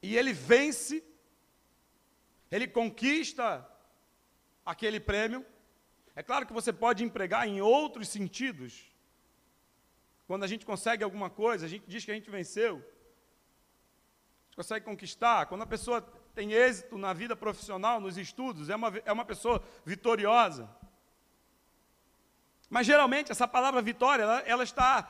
e 0.00 0.16
ele 0.16 0.32
vence 0.32 1.02
ele 2.52 2.68
conquista 2.68 3.66
aquele 4.64 5.00
prêmio. 5.00 5.44
É 6.14 6.22
claro 6.22 6.46
que 6.46 6.52
você 6.52 6.70
pode 6.70 7.02
empregar 7.02 7.48
em 7.48 7.62
outros 7.62 8.08
sentidos. 8.08 8.84
Quando 10.26 10.44
a 10.44 10.46
gente 10.46 10.66
consegue 10.66 11.02
alguma 11.02 11.30
coisa, 11.30 11.64
a 11.64 11.68
gente 11.68 11.84
diz 11.88 12.04
que 12.04 12.10
a 12.10 12.14
gente 12.14 12.30
venceu. 12.30 12.74
A 12.74 14.44
gente 14.44 14.56
consegue 14.56 14.84
conquistar. 14.84 15.46
Quando 15.46 15.62
a 15.62 15.66
pessoa 15.66 16.02
tem 16.34 16.52
êxito 16.52 16.98
na 16.98 17.14
vida 17.14 17.34
profissional, 17.34 17.98
nos 17.98 18.18
estudos, 18.18 18.68
é 18.68 18.76
uma, 18.76 18.92
é 19.06 19.12
uma 19.12 19.24
pessoa 19.24 19.64
vitoriosa. 19.82 20.68
Mas 22.68 22.86
geralmente 22.86 23.32
essa 23.32 23.48
palavra 23.48 23.80
vitória, 23.80 24.24
ela, 24.24 24.40
ela 24.40 24.62
está 24.62 25.08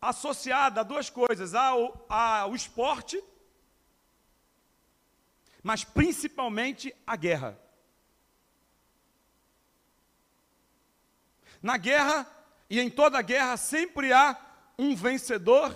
associada 0.00 0.80
a 0.80 0.84
duas 0.84 1.10
coisas: 1.10 1.54
ao, 1.54 2.06
ao 2.08 2.54
esporte 2.54 3.22
mas 5.68 5.84
principalmente 5.84 6.94
a 7.06 7.14
guerra. 7.14 7.60
Na 11.60 11.76
guerra 11.76 12.26
e 12.70 12.80
em 12.80 12.88
toda 12.88 13.20
guerra 13.20 13.54
sempre 13.58 14.10
há 14.10 14.34
um 14.78 14.96
vencedor 14.96 15.70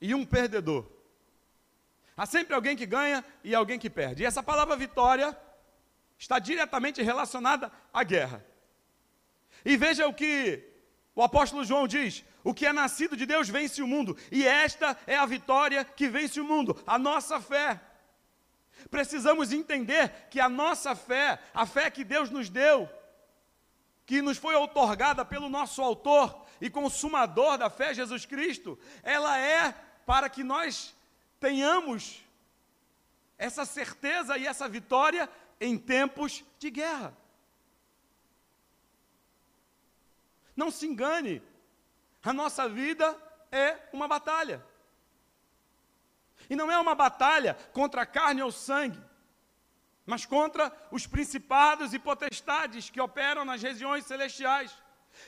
e 0.00 0.14
um 0.14 0.24
perdedor. 0.24 0.88
Há 2.16 2.24
sempre 2.26 2.54
alguém 2.54 2.76
que 2.76 2.86
ganha 2.86 3.24
e 3.42 3.56
alguém 3.56 3.76
que 3.76 3.90
perde. 3.90 4.22
E 4.22 4.26
essa 4.26 4.40
palavra 4.40 4.76
vitória 4.76 5.36
está 6.16 6.38
diretamente 6.38 7.02
relacionada 7.02 7.72
à 7.92 8.04
guerra. 8.04 8.46
E 9.64 9.76
veja 9.76 10.06
o 10.06 10.14
que 10.14 10.62
o 11.12 11.24
apóstolo 11.24 11.64
João 11.64 11.88
diz: 11.88 12.24
o 12.44 12.54
que 12.54 12.66
é 12.66 12.72
nascido 12.72 13.16
de 13.16 13.26
Deus 13.26 13.48
vence 13.48 13.82
o 13.82 13.88
mundo, 13.88 14.16
e 14.30 14.46
esta 14.46 14.96
é 15.08 15.16
a 15.16 15.26
vitória 15.26 15.84
que 15.84 16.08
vence 16.08 16.38
o 16.38 16.44
mundo, 16.44 16.80
a 16.86 16.96
nossa 16.96 17.40
fé. 17.40 17.89
Precisamos 18.88 19.52
entender 19.52 20.28
que 20.30 20.40
a 20.40 20.48
nossa 20.48 20.94
fé, 20.94 21.38
a 21.52 21.66
fé 21.66 21.90
que 21.90 22.04
Deus 22.04 22.30
nos 22.30 22.48
deu, 22.48 22.88
que 24.06 24.22
nos 24.22 24.38
foi 24.38 24.54
outorgada 24.54 25.24
pelo 25.24 25.48
nosso 25.48 25.82
autor 25.82 26.46
e 26.60 26.70
consumador 26.70 27.58
da 27.58 27.70
fé, 27.70 27.94
Jesus 27.94 28.24
Cristo, 28.24 28.78
ela 29.02 29.38
é 29.38 29.72
para 30.06 30.28
que 30.28 30.42
nós 30.42 30.94
tenhamos 31.38 32.22
essa 33.38 33.64
certeza 33.64 34.36
e 34.36 34.46
essa 34.46 34.68
vitória 34.68 35.28
em 35.60 35.78
tempos 35.78 36.44
de 36.58 36.70
guerra. 36.70 37.16
Não 40.56 40.70
se 40.70 40.86
engane, 40.86 41.42
a 42.22 42.32
nossa 42.32 42.68
vida 42.68 43.16
é 43.50 43.78
uma 43.92 44.06
batalha. 44.06 44.62
E 46.50 46.56
não 46.56 46.70
é 46.70 46.76
uma 46.78 46.96
batalha 46.96 47.56
contra 47.72 48.02
a 48.02 48.06
carne 48.06 48.42
ou 48.42 48.50
sangue, 48.50 49.00
mas 50.04 50.26
contra 50.26 50.72
os 50.90 51.06
principados 51.06 51.94
e 51.94 51.98
potestades 51.98 52.90
que 52.90 53.00
operam 53.00 53.44
nas 53.44 53.62
regiões 53.62 54.04
celestiais. 54.04 54.76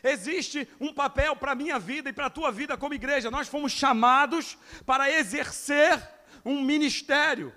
Existe 0.03 0.69
um 0.81 0.93
papel 0.93 1.37
para 1.37 1.53
a 1.53 1.55
minha 1.55 1.79
vida 1.79 2.11
e 2.11 2.13
para 2.13 2.27
a 2.27 2.31
tua 2.31 2.51
vida 2.51 2.77
como 2.77 2.95
igreja. 2.95 3.31
Nós 3.31 3.47
fomos 3.47 3.71
chamados 3.71 4.59
para 4.85 5.09
exercer 5.09 6.03
um 6.45 6.61
ministério. 6.61 7.55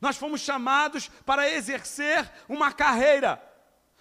Nós 0.00 0.16
fomos 0.16 0.40
chamados 0.40 1.08
para 1.24 1.48
exercer 1.48 2.28
uma 2.48 2.72
carreira. 2.72 3.40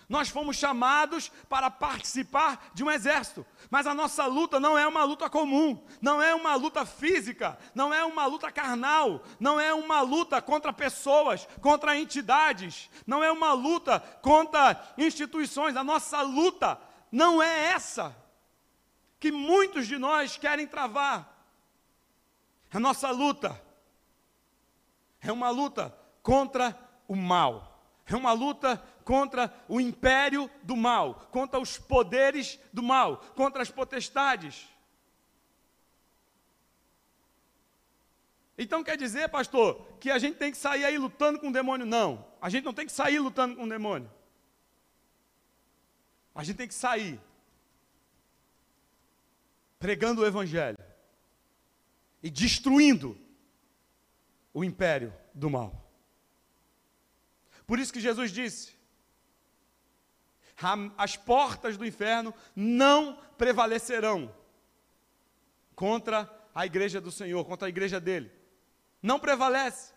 Nós 0.08 0.30
fomos 0.30 0.56
chamados 0.58 1.32
para 1.50 1.72
participar 1.72 2.70
de 2.74 2.84
um 2.84 2.92
exército, 2.92 3.46
mas 3.70 3.88
a 3.88 3.94
nossa 3.94 4.26
luta 4.26 4.60
não 4.60 4.78
é 4.78 4.88
uma 4.88 5.04
luta 5.04 5.30
comum, 5.30 5.84
não 6.02 6.22
é 6.22 6.36
uma 6.36 6.56
luta 6.56 6.86
física, 6.86 7.58
não 7.74 7.94
é 7.94 8.04
uma 8.06 8.26
luta 8.28 8.52
carnal, 8.52 9.24
não 9.40 9.60
é 9.60 9.74
uma 9.74 10.02
luta 10.02 10.42
contra 10.42 10.72
pessoas, 10.72 11.48
contra 11.60 11.98
entidades, 11.98 12.90
não 13.08 13.24
é 13.24 13.32
uma 13.32 13.54
luta 13.54 14.00
contra 14.22 14.94
instituições. 14.98 15.76
A 15.76 15.84
nossa 15.84 16.22
luta 16.22 16.80
não 17.12 17.42
é 17.42 17.72
essa 17.72 18.16
que 19.20 19.32
muitos 19.32 19.88
de 19.88 19.98
nós 19.98 20.38
querem 20.38 20.68
travar. 20.68 21.36
A 22.72 22.80
nossa 22.80 23.10
luta 23.10 23.60
é 25.20 25.32
uma 25.32 25.50
luta 25.50 25.98
contra 26.22 26.78
o 27.08 27.16
mal. 27.16 27.75
É 28.08 28.16
uma 28.16 28.34
luta 28.34 28.78
contra 29.04 29.54
o 29.68 29.82
império 29.82 30.50
do 30.64 30.76
mal, 30.76 31.28
contra 31.32 31.60
os 31.60 31.78
poderes 31.78 32.60
do 32.72 32.84
mal, 32.84 33.18
contra 33.36 33.62
as 33.62 33.72
potestades. 33.72 34.68
Então 38.58 38.84
quer 38.84 38.98
dizer, 38.98 39.30
pastor, 39.30 39.86
que 40.00 40.10
a 40.10 40.18
gente 40.18 40.38
tem 40.38 40.52
que 40.52 40.58
sair 40.58 40.86
aí 40.86 40.98
lutando 40.98 41.40
com 41.40 41.50
o 41.50 41.54
demônio? 41.54 41.86
Não. 41.86 42.26
A 42.42 42.50
gente 42.50 42.64
não 42.64 42.74
tem 42.74 42.86
que 42.86 42.92
sair 42.92 43.20
lutando 43.20 43.56
com 43.56 43.64
o 43.64 43.70
demônio. 43.70 44.10
A 46.34 46.44
gente 46.44 46.58
tem 46.58 46.68
que 46.68 46.74
sair 46.74 47.20
pregando 49.80 50.22
o 50.22 50.26
evangelho 50.26 50.78
e 52.24 52.30
destruindo 52.30 53.18
o 54.54 54.64
império 54.64 55.14
do 55.34 55.50
mal. 55.50 55.85
Por 57.66 57.80
isso 57.80 57.92
que 57.92 58.00
Jesus 58.00 58.32
disse: 58.32 58.76
as 60.98 61.18
portas 61.18 61.78
do 61.78 61.86
inferno 61.86 62.34
não 62.56 63.20
prevalecerão 63.38 64.34
contra 65.76 66.32
a 66.54 66.66
igreja 66.66 67.02
do 67.02 67.12
Senhor, 67.12 67.44
contra 67.46 67.68
a 67.68 67.70
igreja 67.70 68.00
dele. 68.00 68.32
Não 69.02 69.20
prevalece. 69.20 69.95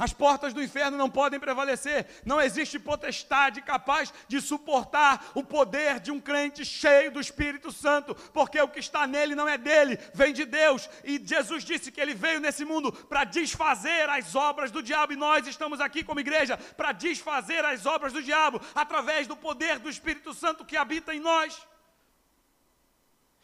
As 0.00 0.14
portas 0.14 0.54
do 0.54 0.62
inferno 0.62 0.96
não 0.96 1.10
podem 1.10 1.38
prevalecer. 1.38 2.06
Não 2.24 2.40
existe 2.40 2.78
potestade 2.78 3.60
capaz 3.60 4.10
de 4.26 4.40
suportar 4.40 5.30
o 5.34 5.44
poder 5.44 6.00
de 6.00 6.10
um 6.10 6.18
crente 6.18 6.64
cheio 6.64 7.10
do 7.10 7.20
Espírito 7.20 7.70
Santo, 7.70 8.14
porque 8.32 8.58
o 8.58 8.66
que 8.66 8.80
está 8.80 9.06
nele 9.06 9.34
não 9.34 9.46
é 9.46 9.58
dele, 9.58 9.98
vem 10.14 10.32
de 10.32 10.46
Deus. 10.46 10.88
E 11.04 11.20
Jesus 11.22 11.64
disse 11.64 11.92
que 11.92 12.00
ele 12.00 12.14
veio 12.14 12.40
nesse 12.40 12.64
mundo 12.64 12.90
para 12.90 13.24
desfazer 13.24 14.08
as 14.08 14.34
obras 14.34 14.70
do 14.70 14.82
diabo, 14.82 15.12
e 15.12 15.16
nós 15.16 15.46
estamos 15.46 15.82
aqui 15.82 16.02
como 16.02 16.18
igreja 16.18 16.56
para 16.56 16.92
desfazer 16.92 17.62
as 17.66 17.84
obras 17.84 18.10
do 18.10 18.22
diabo 18.22 18.58
através 18.74 19.26
do 19.26 19.36
poder 19.36 19.78
do 19.78 19.90
Espírito 19.90 20.32
Santo 20.32 20.64
que 20.64 20.78
habita 20.78 21.14
em 21.14 21.20
nós. 21.20 21.60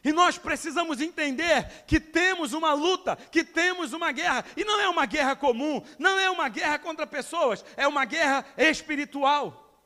E 0.07 0.13
nós 0.13 0.39
precisamos 0.39 1.01
entender 1.01 1.85
que 1.85 1.99
temos 1.99 2.53
uma 2.53 2.73
luta, 2.73 3.17
que 3.17 3.43
temos 3.43 3.93
uma 3.93 4.13
guerra, 4.13 4.45
e 4.57 4.65
não 4.65 4.79
é 4.81 4.89
uma 4.89 5.05
guerra 5.05 5.35
comum, 5.35 5.83
não 5.99 6.17
é 6.17 6.31
uma 6.31 6.49
guerra 6.49 6.79
contra 6.79 7.05
pessoas, 7.09 7.65
é 7.77 7.89
uma 7.89 8.05
guerra 8.05 8.47
espiritual. 8.57 9.77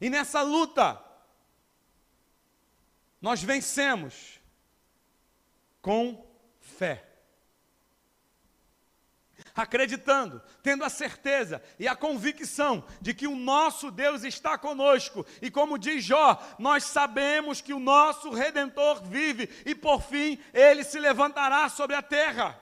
E 0.00 0.08
nessa 0.08 0.42
luta, 0.42 1.02
nós 3.20 3.42
vencemos 3.42 4.40
com 5.82 6.24
fé 6.60 7.05
acreditando, 9.56 10.42
tendo 10.62 10.84
a 10.84 10.90
certeza 10.90 11.62
e 11.78 11.88
a 11.88 11.96
convicção 11.96 12.84
de 13.00 13.14
que 13.14 13.26
o 13.26 13.34
nosso 13.34 13.90
Deus 13.90 14.22
está 14.22 14.58
conosco. 14.58 15.24
E 15.40 15.50
como 15.50 15.78
diz 15.78 16.04
Jó, 16.04 16.38
nós 16.58 16.84
sabemos 16.84 17.62
que 17.62 17.72
o 17.72 17.80
nosso 17.80 18.30
redentor 18.30 19.02
vive 19.02 19.48
e 19.64 19.74
por 19.74 20.02
fim 20.02 20.38
ele 20.52 20.84
se 20.84 20.98
levantará 20.98 21.68
sobre 21.70 21.96
a 21.96 22.02
terra. 22.02 22.60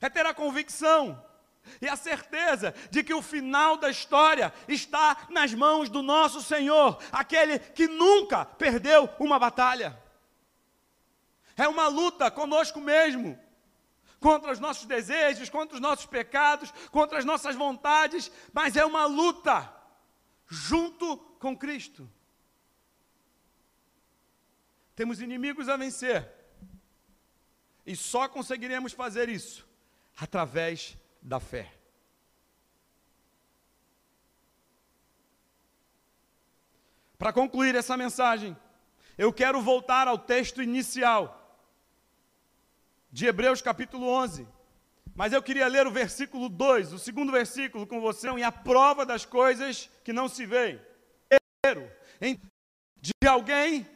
É 0.00 0.10
ter 0.10 0.26
a 0.26 0.34
convicção 0.34 1.24
e 1.80 1.88
a 1.88 1.94
certeza 1.94 2.74
de 2.90 3.04
que 3.04 3.14
o 3.14 3.22
final 3.22 3.76
da 3.76 3.88
história 3.88 4.52
está 4.66 5.28
nas 5.30 5.54
mãos 5.54 5.88
do 5.88 6.02
nosso 6.02 6.42
Senhor, 6.42 6.98
aquele 7.12 7.60
que 7.60 7.86
nunca 7.86 8.44
perdeu 8.44 9.08
uma 9.20 9.38
batalha. 9.38 9.96
É 11.56 11.68
uma 11.68 11.86
luta 11.86 12.30
conosco 12.32 12.80
mesmo 12.80 13.38
contra 14.22 14.52
os 14.52 14.60
nossos 14.60 14.86
desejos, 14.86 15.50
contra 15.50 15.74
os 15.74 15.80
nossos 15.80 16.06
pecados, 16.06 16.72
contra 16.90 17.18
as 17.18 17.24
nossas 17.24 17.56
vontades, 17.56 18.30
mas 18.52 18.76
é 18.76 18.84
uma 18.84 19.04
luta 19.04 19.70
junto 20.46 21.18
com 21.38 21.56
Cristo. 21.56 22.08
Temos 24.94 25.20
inimigos 25.20 25.68
a 25.68 25.76
vencer. 25.76 26.30
E 27.84 27.96
só 27.96 28.28
conseguiremos 28.28 28.92
fazer 28.92 29.28
isso 29.28 29.66
através 30.16 30.96
da 31.20 31.40
fé. 31.40 31.74
Para 37.18 37.32
concluir 37.32 37.74
essa 37.74 37.96
mensagem, 37.96 38.56
eu 39.18 39.32
quero 39.32 39.60
voltar 39.60 40.06
ao 40.06 40.18
texto 40.18 40.62
inicial 40.62 41.41
de 43.12 43.26
Hebreus 43.26 43.60
capítulo 43.60 44.08
11. 44.08 44.48
Mas 45.14 45.34
eu 45.34 45.42
queria 45.42 45.68
ler 45.68 45.86
o 45.86 45.90
versículo 45.90 46.48
2, 46.48 46.94
o 46.94 46.98
segundo 46.98 47.30
versículo 47.30 47.86
com 47.86 48.00
você, 48.00 48.30
e 48.30 48.42
a 48.42 48.50
prova 48.50 49.04
das 49.04 49.26
coisas 49.26 49.90
que 50.02 50.12
não 50.12 50.26
se 50.26 50.46
veem. 50.46 50.80
De 52.98 53.28
alguém 53.28 53.86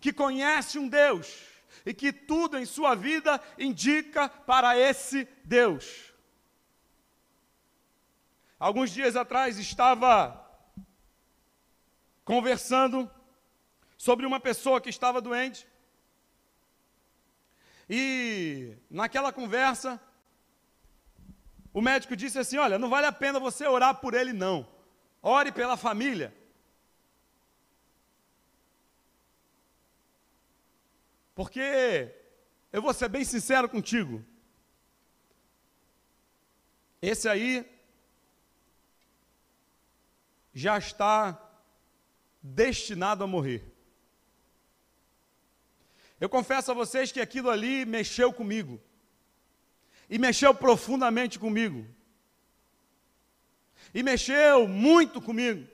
que 0.00 0.12
conhece 0.12 0.78
um 0.78 0.88
Deus 0.88 1.44
e 1.86 1.94
que 1.94 2.12
tudo 2.12 2.58
em 2.58 2.66
sua 2.66 2.96
vida 2.96 3.40
indica 3.56 4.28
para 4.28 4.76
esse 4.76 5.28
Deus. 5.44 6.12
Alguns 8.58 8.90
dias 8.90 9.14
atrás 9.14 9.56
estava 9.58 10.44
conversando 12.24 13.08
sobre 13.96 14.26
uma 14.26 14.40
pessoa 14.40 14.80
que 14.80 14.90
estava 14.90 15.20
doente 15.20 15.66
e 17.88 18.76
naquela 18.90 19.32
conversa, 19.32 20.00
o 21.72 21.80
médico 21.80 22.16
disse 22.16 22.38
assim: 22.38 22.58
Olha, 22.58 22.78
não 22.78 22.90
vale 22.90 23.06
a 23.06 23.12
pena 23.12 23.40
você 23.40 23.66
orar 23.66 23.94
por 24.00 24.14
ele, 24.14 24.32
não. 24.32 24.68
Ore 25.22 25.50
pela 25.50 25.76
família. 25.76 26.34
Porque, 31.34 32.12
eu 32.72 32.82
vou 32.82 32.92
ser 32.92 33.08
bem 33.08 33.24
sincero 33.24 33.68
contigo, 33.68 34.24
esse 37.00 37.28
aí 37.28 37.64
já 40.52 40.76
está 40.76 41.40
destinado 42.42 43.22
a 43.22 43.26
morrer. 43.26 43.77
Eu 46.20 46.28
confesso 46.28 46.70
a 46.70 46.74
vocês 46.74 47.12
que 47.12 47.20
aquilo 47.20 47.48
ali 47.48 47.84
mexeu 47.84 48.32
comigo. 48.32 48.80
E 50.10 50.18
mexeu 50.18 50.54
profundamente 50.54 51.38
comigo. 51.38 51.86
E 53.94 54.02
mexeu 54.02 54.66
muito 54.66 55.20
comigo. 55.20 55.66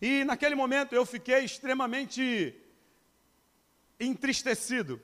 E 0.00 0.24
naquele 0.24 0.54
momento 0.54 0.94
eu 0.94 1.04
fiquei 1.04 1.44
extremamente 1.44 2.54
entristecido. 3.98 5.00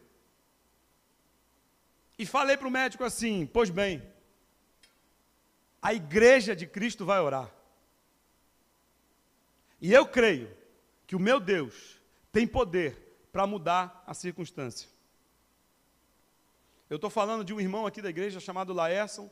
E 2.18 2.24
falei 2.24 2.56
para 2.56 2.68
o 2.68 2.70
médico 2.70 3.04
assim: 3.04 3.46
Pois 3.46 3.68
bem, 3.68 4.02
a 5.82 5.92
igreja 5.92 6.56
de 6.56 6.66
Cristo 6.66 7.04
vai 7.04 7.20
orar. 7.20 7.52
E 9.80 9.92
eu 9.92 10.06
creio 10.06 10.50
que 11.06 11.14
o 11.14 11.20
meu 11.20 11.38
Deus 11.38 11.95
tem 12.36 12.46
poder 12.46 12.94
para 13.32 13.46
mudar 13.46 14.04
a 14.06 14.12
circunstância. 14.12 14.90
Eu 16.90 16.96
estou 16.96 17.08
falando 17.08 17.42
de 17.42 17.54
um 17.54 17.58
irmão 17.58 17.86
aqui 17.86 18.02
da 18.02 18.10
igreja 18.10 18.38
chamado 18.38 18.74
Laerson, 18.74 19.30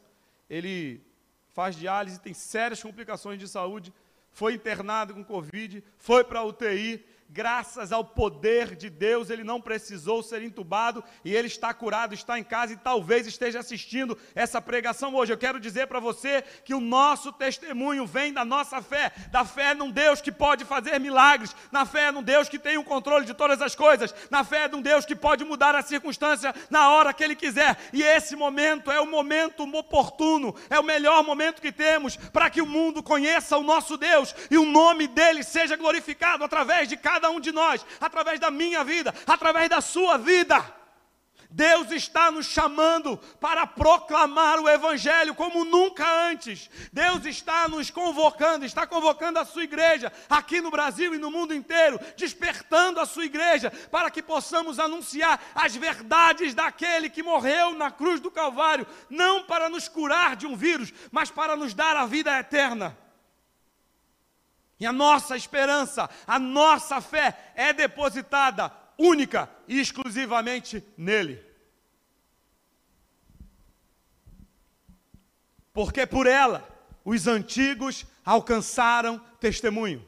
ele 0.48 1.02
faz 1.50 1.76
diálise, 1.76 2.18
tem 2.18 2.32
sérias 2.32 2.82
complicações 2.82 3.38
de 3.38 3.46
saúde, 3.46 3.92
foi 4.30 4.54
internado 4.54 5.12
com 5.12 5.22
Covid, 5.22 5.84
foi 5.98 6.24
para 6.24 6.44
UTI, 6.44 7.04
graças 7.28 7.90
ao 7.90 8.04
poder 8.04 8.76
de 8.76 8.88
Deus, 8.88 9.28
ele 9.30 9.42
não 9.42 9.60
precisou 9.60 10.22
ser 10.22 10.42
entubado 10.42 11.02
e 11.24 11.34
ele 11.34 11.48
está 11.48 11.74
curado, 11.74 12.14
está 12.14 12.38
em 12.38 12.44
casa 12.44 12.72
e 12.72 12.76
talvez 12.76 13.26
esteja 13.26 13.58
assistindo 13.58 14.16
essa 14.34 14.60
pregação 14.60 15.14
hoje. 15.14 15.32
Eu 15.32 15.38
quero 15.38 15.58
dizer 15.58 15.86
para 15.86 16.00
você 16.00 16.42
que 16.64 16.74
o 16.74 16.80
nosso 16.80 17.32
testemunho 17.32 18.06
vem 18.06 18.32
da 18.32 18.44
nossa 18.44 18.80
fé, 18.80 19.12
da 19.30 19.44
fé 19.44 19.74
num 19.74 19.90
Deus 19.90 20.20
que 20.20 20.30
pode 20.30 20.64
fazer 20.64 20.98
milagres, 21.00 21.54
na 21.72 21.84
fé 21.84 22.12
num 22.12 22.22
Deus 22.22 22.48
que 22.48 22.58
tem 22.58 22.78
o 22.78 22.84
controle 22.84 23.24
de 23.24 23.34
todas 23.34 23.60
as 23.60 23.74
coisas, 23.74 24.14
na 24.30 24.44
fé 24.44 24.68
num 24.68 24.80
Deus 24.80 25.04
que 25.04 25.16
pode 25.16 25.44
mudar 25.44 25.74
a 25.74 25.82
circunstância 25.82 26.54
na 26.70 26.90
hora 26.90 27.12
que 27.12 27.24
ele 27.24 27.34
quiser. 27.34 27.76
E 27.92 28.02
esse 28.02 28.36
momento 28.36 28.90
é 28.90 29.00
o 29.00 29.06
momento 29.06 29.64
oportuno, 29.76 30.54
é 30.70 30.78
o 30.78 30.84
melhor 30.84 31.24
momento 31.24 31.60
que 31.60 31.72
temos 31.72 32.16
para 32.16 32.48
que 32.48 32.62
o 32.62 32.66
mundo 32.66 33.02
conheça 33.02 33.56
o 33.56 33.62
nosso 33.62 33.96
Deus 33.96 34.34
e 34.50 34.56
o 34.56 34.64
nome 34.64 35.08
dele 35.08 35.42
seja 35.42 35.76
glorificado 35.76 36.44
através 36.44 36.88
de 36.88 36.96
cada 36.96 37.13
cada 37.14 37.30
um 37.30 37.38
de 37.38 37.52
nós, 37.52 37.86
através 38.00 38.40
da 38.40 38.50
minha 38.50 38.82
vida, 38.82 39.14
através 39.26 39.68
da 39.68 39.80
sua 39.80 40.18
vida. 40.18 40.64
Deus 41.48 41.92
está 41.92 42.32
nos 42.32 42.46
chamando 42.46 43.16
para 43.40 43.64
proclamar 43.64 44.58
o 44.58 44.68
Evangelho 44.68 45.36
como 45.36 45.64
nunca 45.64 46.04
antes. 46.28 46.68
Deus 46.92 47.24
está 47.24 47.68
nos 47.68 47.88
convocando, 47.90 48.64
está 48.64 48.84
convocando 48.84 49.38
a 49.38 49.44
sua 49.44 49.62
igreja 49.62 50.12
aqui 50.28 50.60
no 50.60 50.72
Brasil 50.72 51.14
e 51.14 51.18
no 51.18 51.30
mundo 51.30 51.54
inteiro, 51.54 52.00
despertando 52.16 52.98
a 52.98 53.06
sua 53.06 53.24
igreja 53.24 53.70
para 53.92 54.10
que 54.10 54.20
possamos 54.20 54.80
anunciar 54.80 55.40
as 55.54 55.76
verdades 55.76 56.52
daquele 56.52 57.08
que 57.08 57.22
morreu 57.22 57.72
na 57.74 57.92
cruz 57.92 58.18
do 58.18 58.32
Calvário, 58.32 58.84
não 59.08 59.44
para 59.44 59.68
nos 59.68 59.86
curar 59.86 60.34
de 60.34 60.48
um 60.48 60.56
vírus, 60.56 60.92
mas 61.12 61.30
para 61.30 61.54
nos 61.54 61.72
dar 61.72 61.96
a 61.96 62.06
vida 62.06 62.36
eterna. 62.36 63.03
E 64.84 64.86
a 64.86 64.92
nossa 64.92 65.34
esperança, 65.34 66.10
a 66.26 66.38
nossa 66.38 67.00
fé 67.00 67.52
é 67.54 67.72
depositada 67.72 68.70
única 68.98 69.48
e 69.66 69.80
exclusivamente 69.80 70.84
nele. 70.94 71.42
Porque 75.72 76.06
por 76.06 76.26
ela 76.26 76.68
os 77.02 77.26
antigos 77.26 78.04
alcançaram 78.22 79.18
testemunho. 79.40 80.06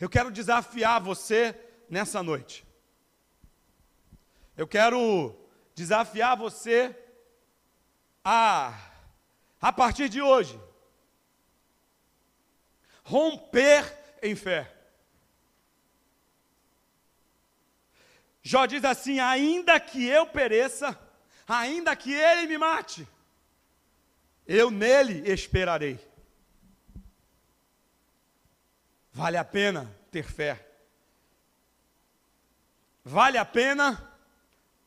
Eu 0.00 0.08
quero 0.08 0.30
desafiar 0.30 0.98
você 0.98 1.54
nessa 1.90 2.22
noite. 2.22 2.66
Eu 4.56 4.66
quero 4.66 5.38
desafiar 5.74 6.38
você 6.38 6.96
a, 8.24 8.72
a 9.60 9.70
partir 9.70 10.08
de 10.08 10.22
hoje, 10.22 10.58
romper 13.08 14.18
em 14.22 14.36
fé. 14.36 14.70
Jó 18.42 18.66
diz 18.66 18.84
assim: 18.84 19.18
ainda 19.18 19.80
que 19.80 20.06
eu 20.06 20.26
pereça, 20.26 20.98
ainda 21.46 21.96
que 21.96 22.12
ele 22.12 22.46
me 22.46 22.58
mate, 22.58 23.08
eu 24.46 24.70
nele 24.70 25.30
esperarei. 25.30 25.98
Vale 29.12 29.36
a 29.36 29.44
pena 29.44 29.90
ter 30.10 30.24
fé. 30.24 30.66
Vale 33.04 33.38
a 33.38 33.44
pena 33.44 34.16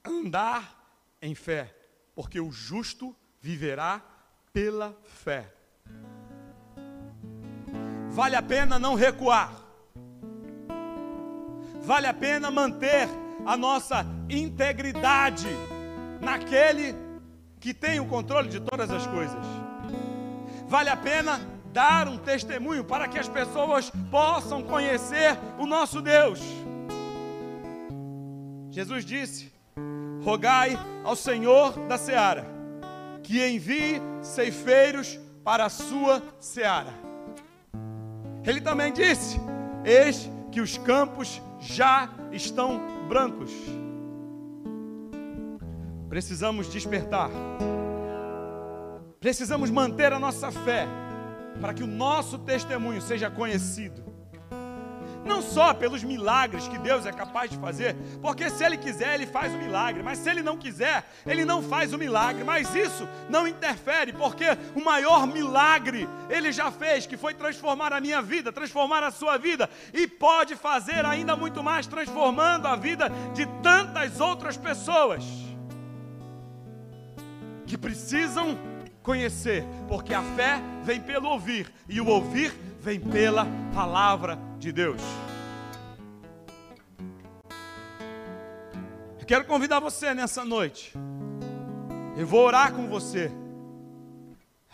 andar 0.05 0.79
em 1.21 1.33
fé, 1.33 1.75
porque 2.13 2.39
o 2.39 2.51
justo 2.51 3.15
viverá 3.41 3.99
pela 4.53 4.95
fé. 5.05 5.60
Vale 8.11 8.35
a 8.35 8.41
pena 8.41 8.77
não 8.77 8.93
recuar. 8.93 9.53
Vale 11.81 12.07
a 12.07 12.13
pena 12.13 12.51
manter 12.51 13.07
a 13.45 13.55
nossa 13.55 14.05
integridade 14.29 15.47
naquele 16.19 16.93
que 17.59 17.73
tem 17.73 17.99
o 17.99 18.05
controle 18.05 18.49
de 18.49 18.59
todas 18.59 18.91
as 18.91 19.07
coisas. 19.07 19.45
Vale 20.67 20.89
a 20.89 20.97
pena 20.97 21.39
dar 21.71 22.07
um 22.07 22.17
testemunho 22.17 22.83
para 22.83 23.07
que 23.07 23.17
as 23.17 23.29
pessoas 23.29 23.89
possam 24.11 24.61
conhecer 24.61 25.37
o 25.57 25.65
nosso 25.65 26.01
Deus. 26.01 26.39
Jesus 28.69 29.05
disse: 29.05 29.53
Rogai 30.21 30.77
ao 31.03 31.15
Senhor 31.15 31.79
da 31.87 31.97
seara 31.97 32.45
que 33.23 33.47
envie 33.47 34.01
ceifeiros 34.21 35.17
para 35.43 35.65
a 35.65 35.69
sua 35.69 36.21
seara. 36.39 37.00
Ele 38.45 38.61
também 38.61 38.91
disse: 38.91 39.39
Eis 39.85 40.29
que 40.51 40.61
os 40.61 40.77
campos 40.77 41.41
já 41.59 42.09
estão 42.31 43.07
brancos. 43.07 43.51
Precisamos 46.09 46.67
despertar. 46.67 47.29
Precisamos 49.19 49.69
manter 49.69 50.11
a 50.11 50.19
nossa 50.19 50.51
fé 50.51 50.87
para 51.59 51.73
que 51.73 51.83
o 51.83 51.87
nosso 51.87 52.39
testemunho 52.39 53.01
seja 53.01 53.29
conhecido 53.29 54.10
não 55.25 55.41
só 55.41 55.73
pelos 55.73 56.03
milagres 56.03 56.67
que 56.67 56.77
Deus 56.77 57.05
é 57.05 57.11
capaz 57.11 57.51
de 57.51 57.57
fazer, 57.57 57.95
porque 58.21 58.49
se 58.49 58.63
Ele 58.63 58.77
quiser, 58.77 59.15
Ele 59.15 59.25
faz 59.25 59.53
o 59.53 59.57
milagre, 59.57 60.01
mas 60.01 60.17
se 60.19 60.29
Ele 60.29 60.41
não 60.41 60.57
quiser, 60.57 61.03
Ele 61.25 61.45
não 61.45 61.61
faz 61.61 61.93
o 61.93 61.97
milagre. 61.97 62.43
Mas 62.43 62.73
isso 62.75 63.07
não 63.29 63.47
interfere, 63.47 64.13
porque 64.13 64.45
o 64.75 64.83
maior 64.83 65.27
milagre 65.27 66.07
Ele 66.29 66.51
já 66.51 66.71
fez, 66.71 67.05
que 67.05 67.17
foi 67.17 67.33
transformar 67.33 67.93
a 67.93 68.01
minha 68.01 68.21
vida, 68.21 68.51
transformar 68.51 69.03
a 69.03 69.11
sua 69.11 69.37
vida, 69.37 69.69
e 69.93 70.07
pode 70.07 70.55
fazer 70.55 71.05
ainda 71.05 71.35
muito 71.35 71.63
mais, 71.63 71.87
transformando 71.87 72.67
a 72.67 72.75
vida 72.75 73.09
de 73.33 73.45
tantas 73.61 74.19
outras 74.19 74.57
pessoas 74.57 75.23
que 77.65 77.77
precisam 77.77 78.57
conhecer, 79.01 79.63
porque 79.87 80.13
a 80.13 80.21
fé 80.21 80.61
vem 80.83 80.99
pelo 80.99 81.29
ouvir, 81.29 81.71
e 81.87 81.99
o 82.01 82.07
ouvir 82.07 82.53
vem 82.81 82.99
pela 82.99 83.45
palavra 83.71 84.39
de 84.57 84.71
Deus. 84.71 85.01
Eu 89.19 89.25
quero 89.27 89.45
convidar 89.45 89.79
você 89.79 90.15
nessa 90.15 90.43
noite. 90.43 90.93
Eu 92.17 92.25
vou 92.25 92.43
orar 92.43 92.73
com 92.73 92.87
você. 92.87 93.31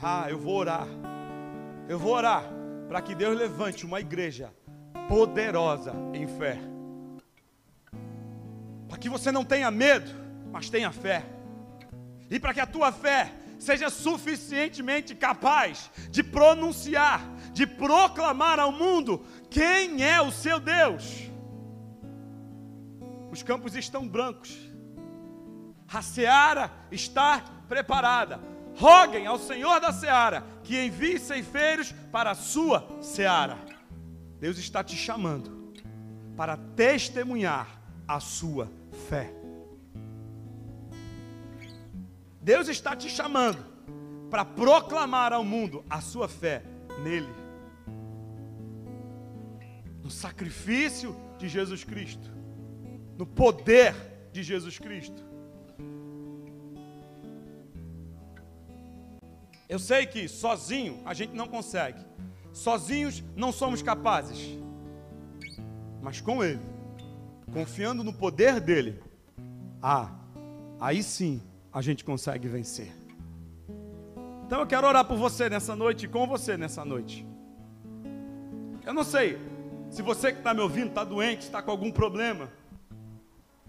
Ah, 0.01 0.27
eu 0.29 0.39
vou 0.39 0.55
orar. 0.55 0.87
Eu 1.89 1.99
vou 1.99 2.13
orar 2.13 2.45
para 2.87 3.01
que 3.01 3.13
Deus 3.13 3.37
levante 3.37 3.85
uma 3.85 3.99
igreja 3.99 4.53
poderosa 5.09 5.93
em 6.13 6.25
fé. 6.27 6.57
Para 8.87 8.97
que 8.97 9.09
você 9.09 9.33
não 9.33 9.43
tenha 9.43 9.69
medo, 9.69 10.09
mas 10.49 10.69
tenha 10.69 10.93
fé. 10.93 11.25
E 12.29 12.39
para 12.39 12.53
que 12.53 12.61
a 12.61 12.65
tua 12.65 12.89
fé 12.93 13.33
seja 13.59 13.89
suficientemente 13.89 15.15
capaz 15.15 15.89
de 16.09 16.23
pronunciar, 16.23 17.21
de 17.53 17.65
proclamar 17.65 18.59
ao 18.59 18.71
mundo 18.71 19.25
quem 19.49 20.03
é 20.03 20.21
o 20.21 20.31
seu 20.31 20.59
Deus. 20.59 21.29
Os 23.31 23.43
campos 23.43 23.75
estão 23.75 24.07
brancos, 24.07 24.55
a 25.87 26.01
seara 26.01 26.71
está 26.91 27.43
preparada. 27.67 28.39
Roguem 28.75 29.25
ao 29.25 29.39
Senhor 29.39 29.79
da 29.79 29.91
seara 29.91 30.45
que 30.63 30.85
envie 30.85 31.17
ceifeiros 31.17 31.91
para 32.11 32.31
a 32.31 32.35
sua 32.35 32.87
seara. 33.01 33.57
Deus 34.39 34.57
está 34.57 34.83
te 34.83 34.95
chamando 34.95 35.73
para 36.35 36.55
testemunhar 36.55 37.67
a 38.07 38.19
sua 38.19 38.71
fé. 39.09 39.33
Deus 42.47 42.69
está 42.69 42.95
te 42.95 43.09
chamando 43.09 43.61
para 44.29 44.45
proclamar 44.45 45.33
ao 45.33 45.43
mundo 45.43 45.83
a 45.89 45.99
sua 45.99 46.29
fé 46.29 46.63
nele. 47.03 47.27
No 50.01 50.09
sacrifício 50.09 51.13
de 51.37 51.49
Jesus 51.49 51.83
Cristo, 51.83 52.31
no 53.17 53.25
poder 53.25 53.93
de 54.31 54.43
Jesus 54.43 54.79
Cristo. 54.79 55.21
Eu 59.67 59.77
sei 59.77 60.05
que 60.05 60.29
sozinho 60.29 61.01
a 61.03 61.13
gente 61.13 61.35
não 61.35 61.49
consegue, 61.49 61.99
sozinhos 62.53 63.21
não 63.35 63.51
somos 63.51 63.81
capazes, 63.81 64.57
mas 66.01 66.21
com 66.21 66.41
Ele, 66.41 66.61
confiando 67.51 68.05
no 68.05 68.13
poder 68.13 68.61
dEle, 68.61 69.03
ah, 69.81 70.15
aí 70.79 71.03
sim 71.03 71.41
a 71.71 71.81
gente 71.81 72.03
consegue 72.03 72.47
vencer. 72.47 72.91
Então 74.45 74.61
eu 74.61 74.67
quero 74.67 74.87
orar 74.87 75.03
por 75.05 75.17
você 75.17 75.49
nessa 75.49 75.75
noite 75.75 76.05
e 76.05 76.07
com 76.07 76.25
você 76.25 76.55
nessa 76.55 76.85
noite. 76.85 77.27
Eu 78.85 78.93
não 78.93 79.03
sei 79.03 79.37
se 79.89 80.01
você 80.01 80.31
que 80.31 80.37
está 80.37 80.53
me 80.53 80.61
ouvindo 80.61 80.87
está 80.87 81.03
doente, 81.03 81.41
está 81.41 81.61
com 81.61 81.69
algum 81.71 81.91
problema, 81.91 82.49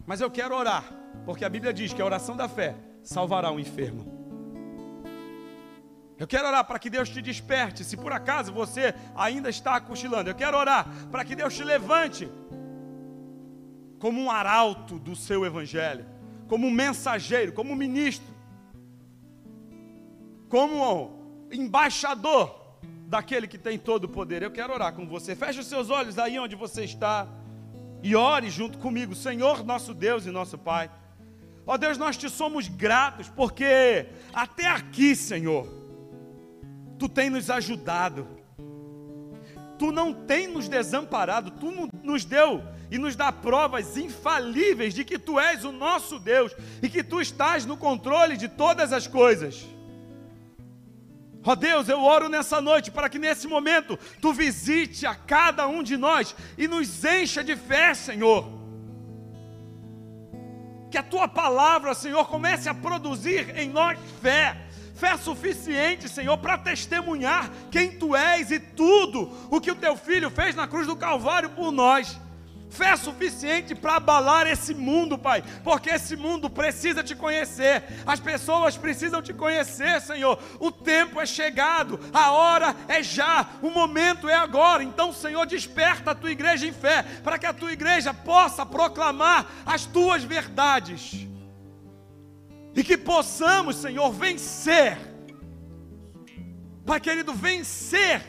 mas 0.07 0.21
eu 0.21 0.31
quero 0.31 0.55
orar, 0.55 0.85
porque 1.25 1.45
a 1.45 1.49
Bíblia 1.49 1.73
diz 1.73 1.93
que 1.93 2.01
a 2.01 2.05
oração 2.05 2.37
da 2.37 2.49
fé 2.49 2.77
salvará 3.03 3.51
o 3.51 3.59
enfermo. 3.59 4.19
Eu 6.17 6.27
quero 6.27 6.49
orar 6.49 6.65
para 6.65 6.79
que 6.79 6.91
Deus 6.91 7.09
te 7.09 7.23
desperte, 7.23 7.85
se 7.85 7.97
por 7.97 8.13
acaso 8.13 8.53
você 8.53 8.95
ainda 9.15 9.49
está 9.49 9.81
cochilando. 9.81 10.31
Eu 10.31 10.35
quero 10.35 10.57
orar 10.57 10.89
para 11.11 11.25
que 11.25 11.37
Deus 11.37 11.55
te 11.55 11.63
levante 11.63 12.29
como 13.99 14.21
um 14.21 14.31
arauto 14.31 14.99
do 14.99 15.15
seu 15.15 15.45
evangelho 15.45 16.18
como 16.49 16.71
mensageiro, 16.71 17.53
como 17.53 17.77
ministro, 17.77 18.27
como 20.49 21.47
embaixador 21.53 22.59
daquele 23.07 23.47
que 23.47 23.59
tem 23.59 23.79
todo 23.79 24.05
o 24.05 24.09
poder. 24.09 24.43
Eu 24.43 24.51
quero 24.51 24.73
orar 24.73 24.95
com 24.95 25.07
você. 25.07 25.37
Feche 25.37 25.61
os 25.61 25.67
seus 25.67 25.91
olhos 25.91 26.19
aí 26.19 26.39
onde 26.39 26.57
você 26.57 26.85
está 26.85 27.29
e 28.03 28.17
ore 28.17 28.51
junto 28.51 28.79
comigo, 28.79 29.15
Senhor, 29.15 29.65
nosso 29.65 29.93
Deus 29.93 30.27
e 30.27 30.31
nosso 30.31 30.57
Pai. 30.57 30.91
Ó 31.67 31.77
Deus, 31.77 31.99
nós 31.99 32.17
te 32.17 32.31
somos 32.31 32.67
gratos 32.67 33.29
porque 33.29 34.07
até 34.33 34.67
aqui, 34.67 35.15
Senhor, 35.15 35.69
tu 36.99 37.09
tem 37.09 37.29
nos 37.29 37.51
ajudado. 37.51 38.27
Tu 39.79 39.93
não 39.93 40.13
tem 40.13 40.49
nos 40.49 40.69
desamparado, 40.69 41.53
tu 41.53 41.71
nos 42.09 42.25
deu 42.25 42.65
e 42.91 42.97
nos 42.97 43.15
dá 43.15 43.31
provas 43.31 43.97
infalíveis 43.97 44.95
de 44.95 45.05
que 45.05 45.19
tu 45.19 45.39
és 45.39 45.63
o 45.65 45.71
nosso 45.71 46.19
Deus 46.19 46.53
e 46.83 46.89
que 46.89 47.05
tu 47.05 47.21
estás 47.21 47.67
no 47.67 47.77
controle 47.77 48.37
de 48.37 48.49
todas 48.49 48.93
as 48.93 49.07
coisas. 49.07 49.67
Ó 51.45 51.53
oh 51.53 51.57
Deus, 51.57 51.89
eu 51.89 52.03
oro 52.03 52.29
nessa 52.29 52.61
noite 52.61 52.91
para 52.91 53.09
que 53.09 53.19
nesse 53.19 53.47
momento 53.47 53.99
tu 54.21 54.33
visite 54.33 55.07
a 55.07 55.15
cada 55.15 55.67
um 55.67 55.83
de 55.83 55.97
nós 55.97 56.35
e 56.57 56.67
nos 56.67 57.05
encha 57.05 57.45
de 57.45 57.55
fé, 57.57 57.95
Senhor. 57.95 58.47
Que 60.91 60.99
a 60.99 61.03
tua 61.03 61.29
palavra, 61.29 61.95
Senhor, 61.95 62.27
comece 62.29 62.69
a 62.69 62.75
produzir 62.75 63.57
em 63.57 63.69
nós 63.69 63.99
fé 64.23 64.68
Fé 64.99 65.17
suficiente, 65.17 66.09
Senhor, 66.09 66.37
para 66.39 66.59
testemunhar 66.59 67.49
quem 67.71 67.93
tu 67.93 68.17
és 68.17 68.51
e 68.51 68.59
tudo 68.59 69.31
o 69.49 69.61
que 69.61 69.71
o 69.71 69.77
teu 69.77 69.97
filho 69.97 70.29
fez 70.29 70.57
na 70.57 70.67
cruz 70.67 70.89
do 70.89 70.97
Calvário 70.97 71.51
por 71.51 71.71
nós. 71.71 72.19
Fé 72.69 72.97
suficiente 72.97 73.77
para 73.77 73.95
abalar 73.95 74.49
esse 74.49 74.75
mundo, 74.75 75.17
Pai, 75.17 75.45
porque 75.63 75.89
esse 75.89 76.17
mundo 76.17 76.51
precisa 76.51 77.05
te 77.05 77.15
conhecer, 77.15 77.85
as 78.05 78.19
pessoas 78.19 78.77
precisam 78.77 79.23
te 79.23 79.33
conhecer, 79.33 80.01
Senhor. 80.01 80.37
O 80.59 80.73
tempo 80.73 81.21
é 81.21 81.25
chegado, 81.25 82.01
a 82.13 82.33
hora 82.33 82.75
é 82.89 83.01
já, 83.01 83.49
o 83.63 83.71
momento 83.71 84.29
é 84.29 84.35
agora. 84.35 84.83
Então, 84.83 85.13
Senhor, 85.13 85.47
desperta 85.47 86.11
a 86.11 86.15
tua 86.15 86.33
igreja 86.33 86.67
em 86.67 86.73
fé, 86.73 87.05
para 87.23 87.39
que 87.39 87.47
a 87.47 87.55
tua 87.55 87.73
igreja 87.73 88.13
possa 88.13 88.67
proclamar 88.67 89.47
as 89.65 89.87
tuas 89.87 90.25
verdades 90.25 91.29
e 92.79 92.85
que 92.85 92.97
possamos, 92.97 93.75
Senhor, 93.75 94.13
vencer. 94.13 94.97
Pai 96.87 97.01
querido, 97.01 97.35
vencer 97.35 98.23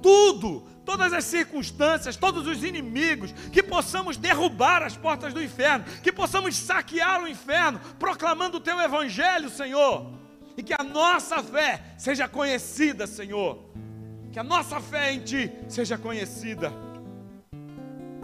tudo 0.00 0.66
todas 0.86 1.12
as 1.12 1.24
circunstâncias, 1.26 2.16
todos 2.16 2.46
os 2.46 2.64
inimigos, 2.64 3.30
que 3.52 3.62
possamos 3.62 4.16
derrubar 4.16 4.82
as 4.82 4.96
portas 4.96 5.34
do 5.34 5.42
inferno, 5.42 5.84
que 6.02 6.10
possamos 6.10 6.56
saquear 6.56 7.22
o 7.22 7.28
inferno, 7.28 7.78
proclamando 7.98 8.56
o 8.56 8.60
teu 8.60 8.80
evangelho, 8.80 9.50
Senhor, 9.50 10.10
e 10.56 10.62
que 10.62 10.72
a 10.72 10.82
nossa 10.82 11.42
fé 11.42 11.82
seja 11.98 12.26
conhecida, 12.26 13.06
Senhor, 13.06 13.62
que 14.32 14.38
a 14.38 14.42
nossa 14.42 14.80
fé 14.80 15.12
em 15.12 15.20
Ti 15.20 15.52
seja 15.68 15.98
conhecida, 15.98 16.72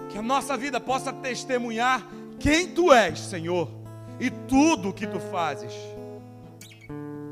que 0.09 0.17
a 0.17 0.23
nossa 0.23 0.57
vida 0.57 0.81
possa 0.81 1.13
testemunhar 1.13 2.03
quem 2.41 2.67
Tu 2.67 2.91
és, 2.95 3.21
Senhor, 3.21 3.76
e 4.19 4.31
tudo 4.31 4.91
o 4.91 4.93
que 4.93 5.07
Tu 5.07 5.21
fazes. 5.21 5.73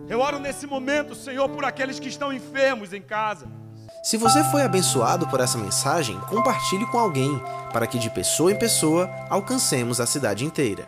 Eu 0.09 0.21
oro 0.21 0.39
nesse 0.39 0.67
momento, 0.67 1.15
Senhor, 1.15 1.49
por 1.49 1.65
aqueles 1.65 1.99
que 1.99 2.09
estão 2.09 2.33
enfermos 2.33 2.93
em 2.93 3.01
casa 3.01 3.49
se 4.05 4.19
você 4.19 4.45
foi 4.45 4.61
abençoado 4.61 5.27
por 5.29 5.41
essa 5.41 5.57
mensagem, 5.57 6.21
compartilhe 6.29 6.85
com 6.89 6.99
alguém, 6.99 7.41
para 7.73 7.87
que 7.87 7.99
de 7.99 8.11
pessoa 8.11 8.53
em 8.53 8.59
pessoa 8.59 9.09
alcancemos 9.31 9.99
a 9.99 10.05
cidade 10.05 10.45
inteira. 10.45 10.87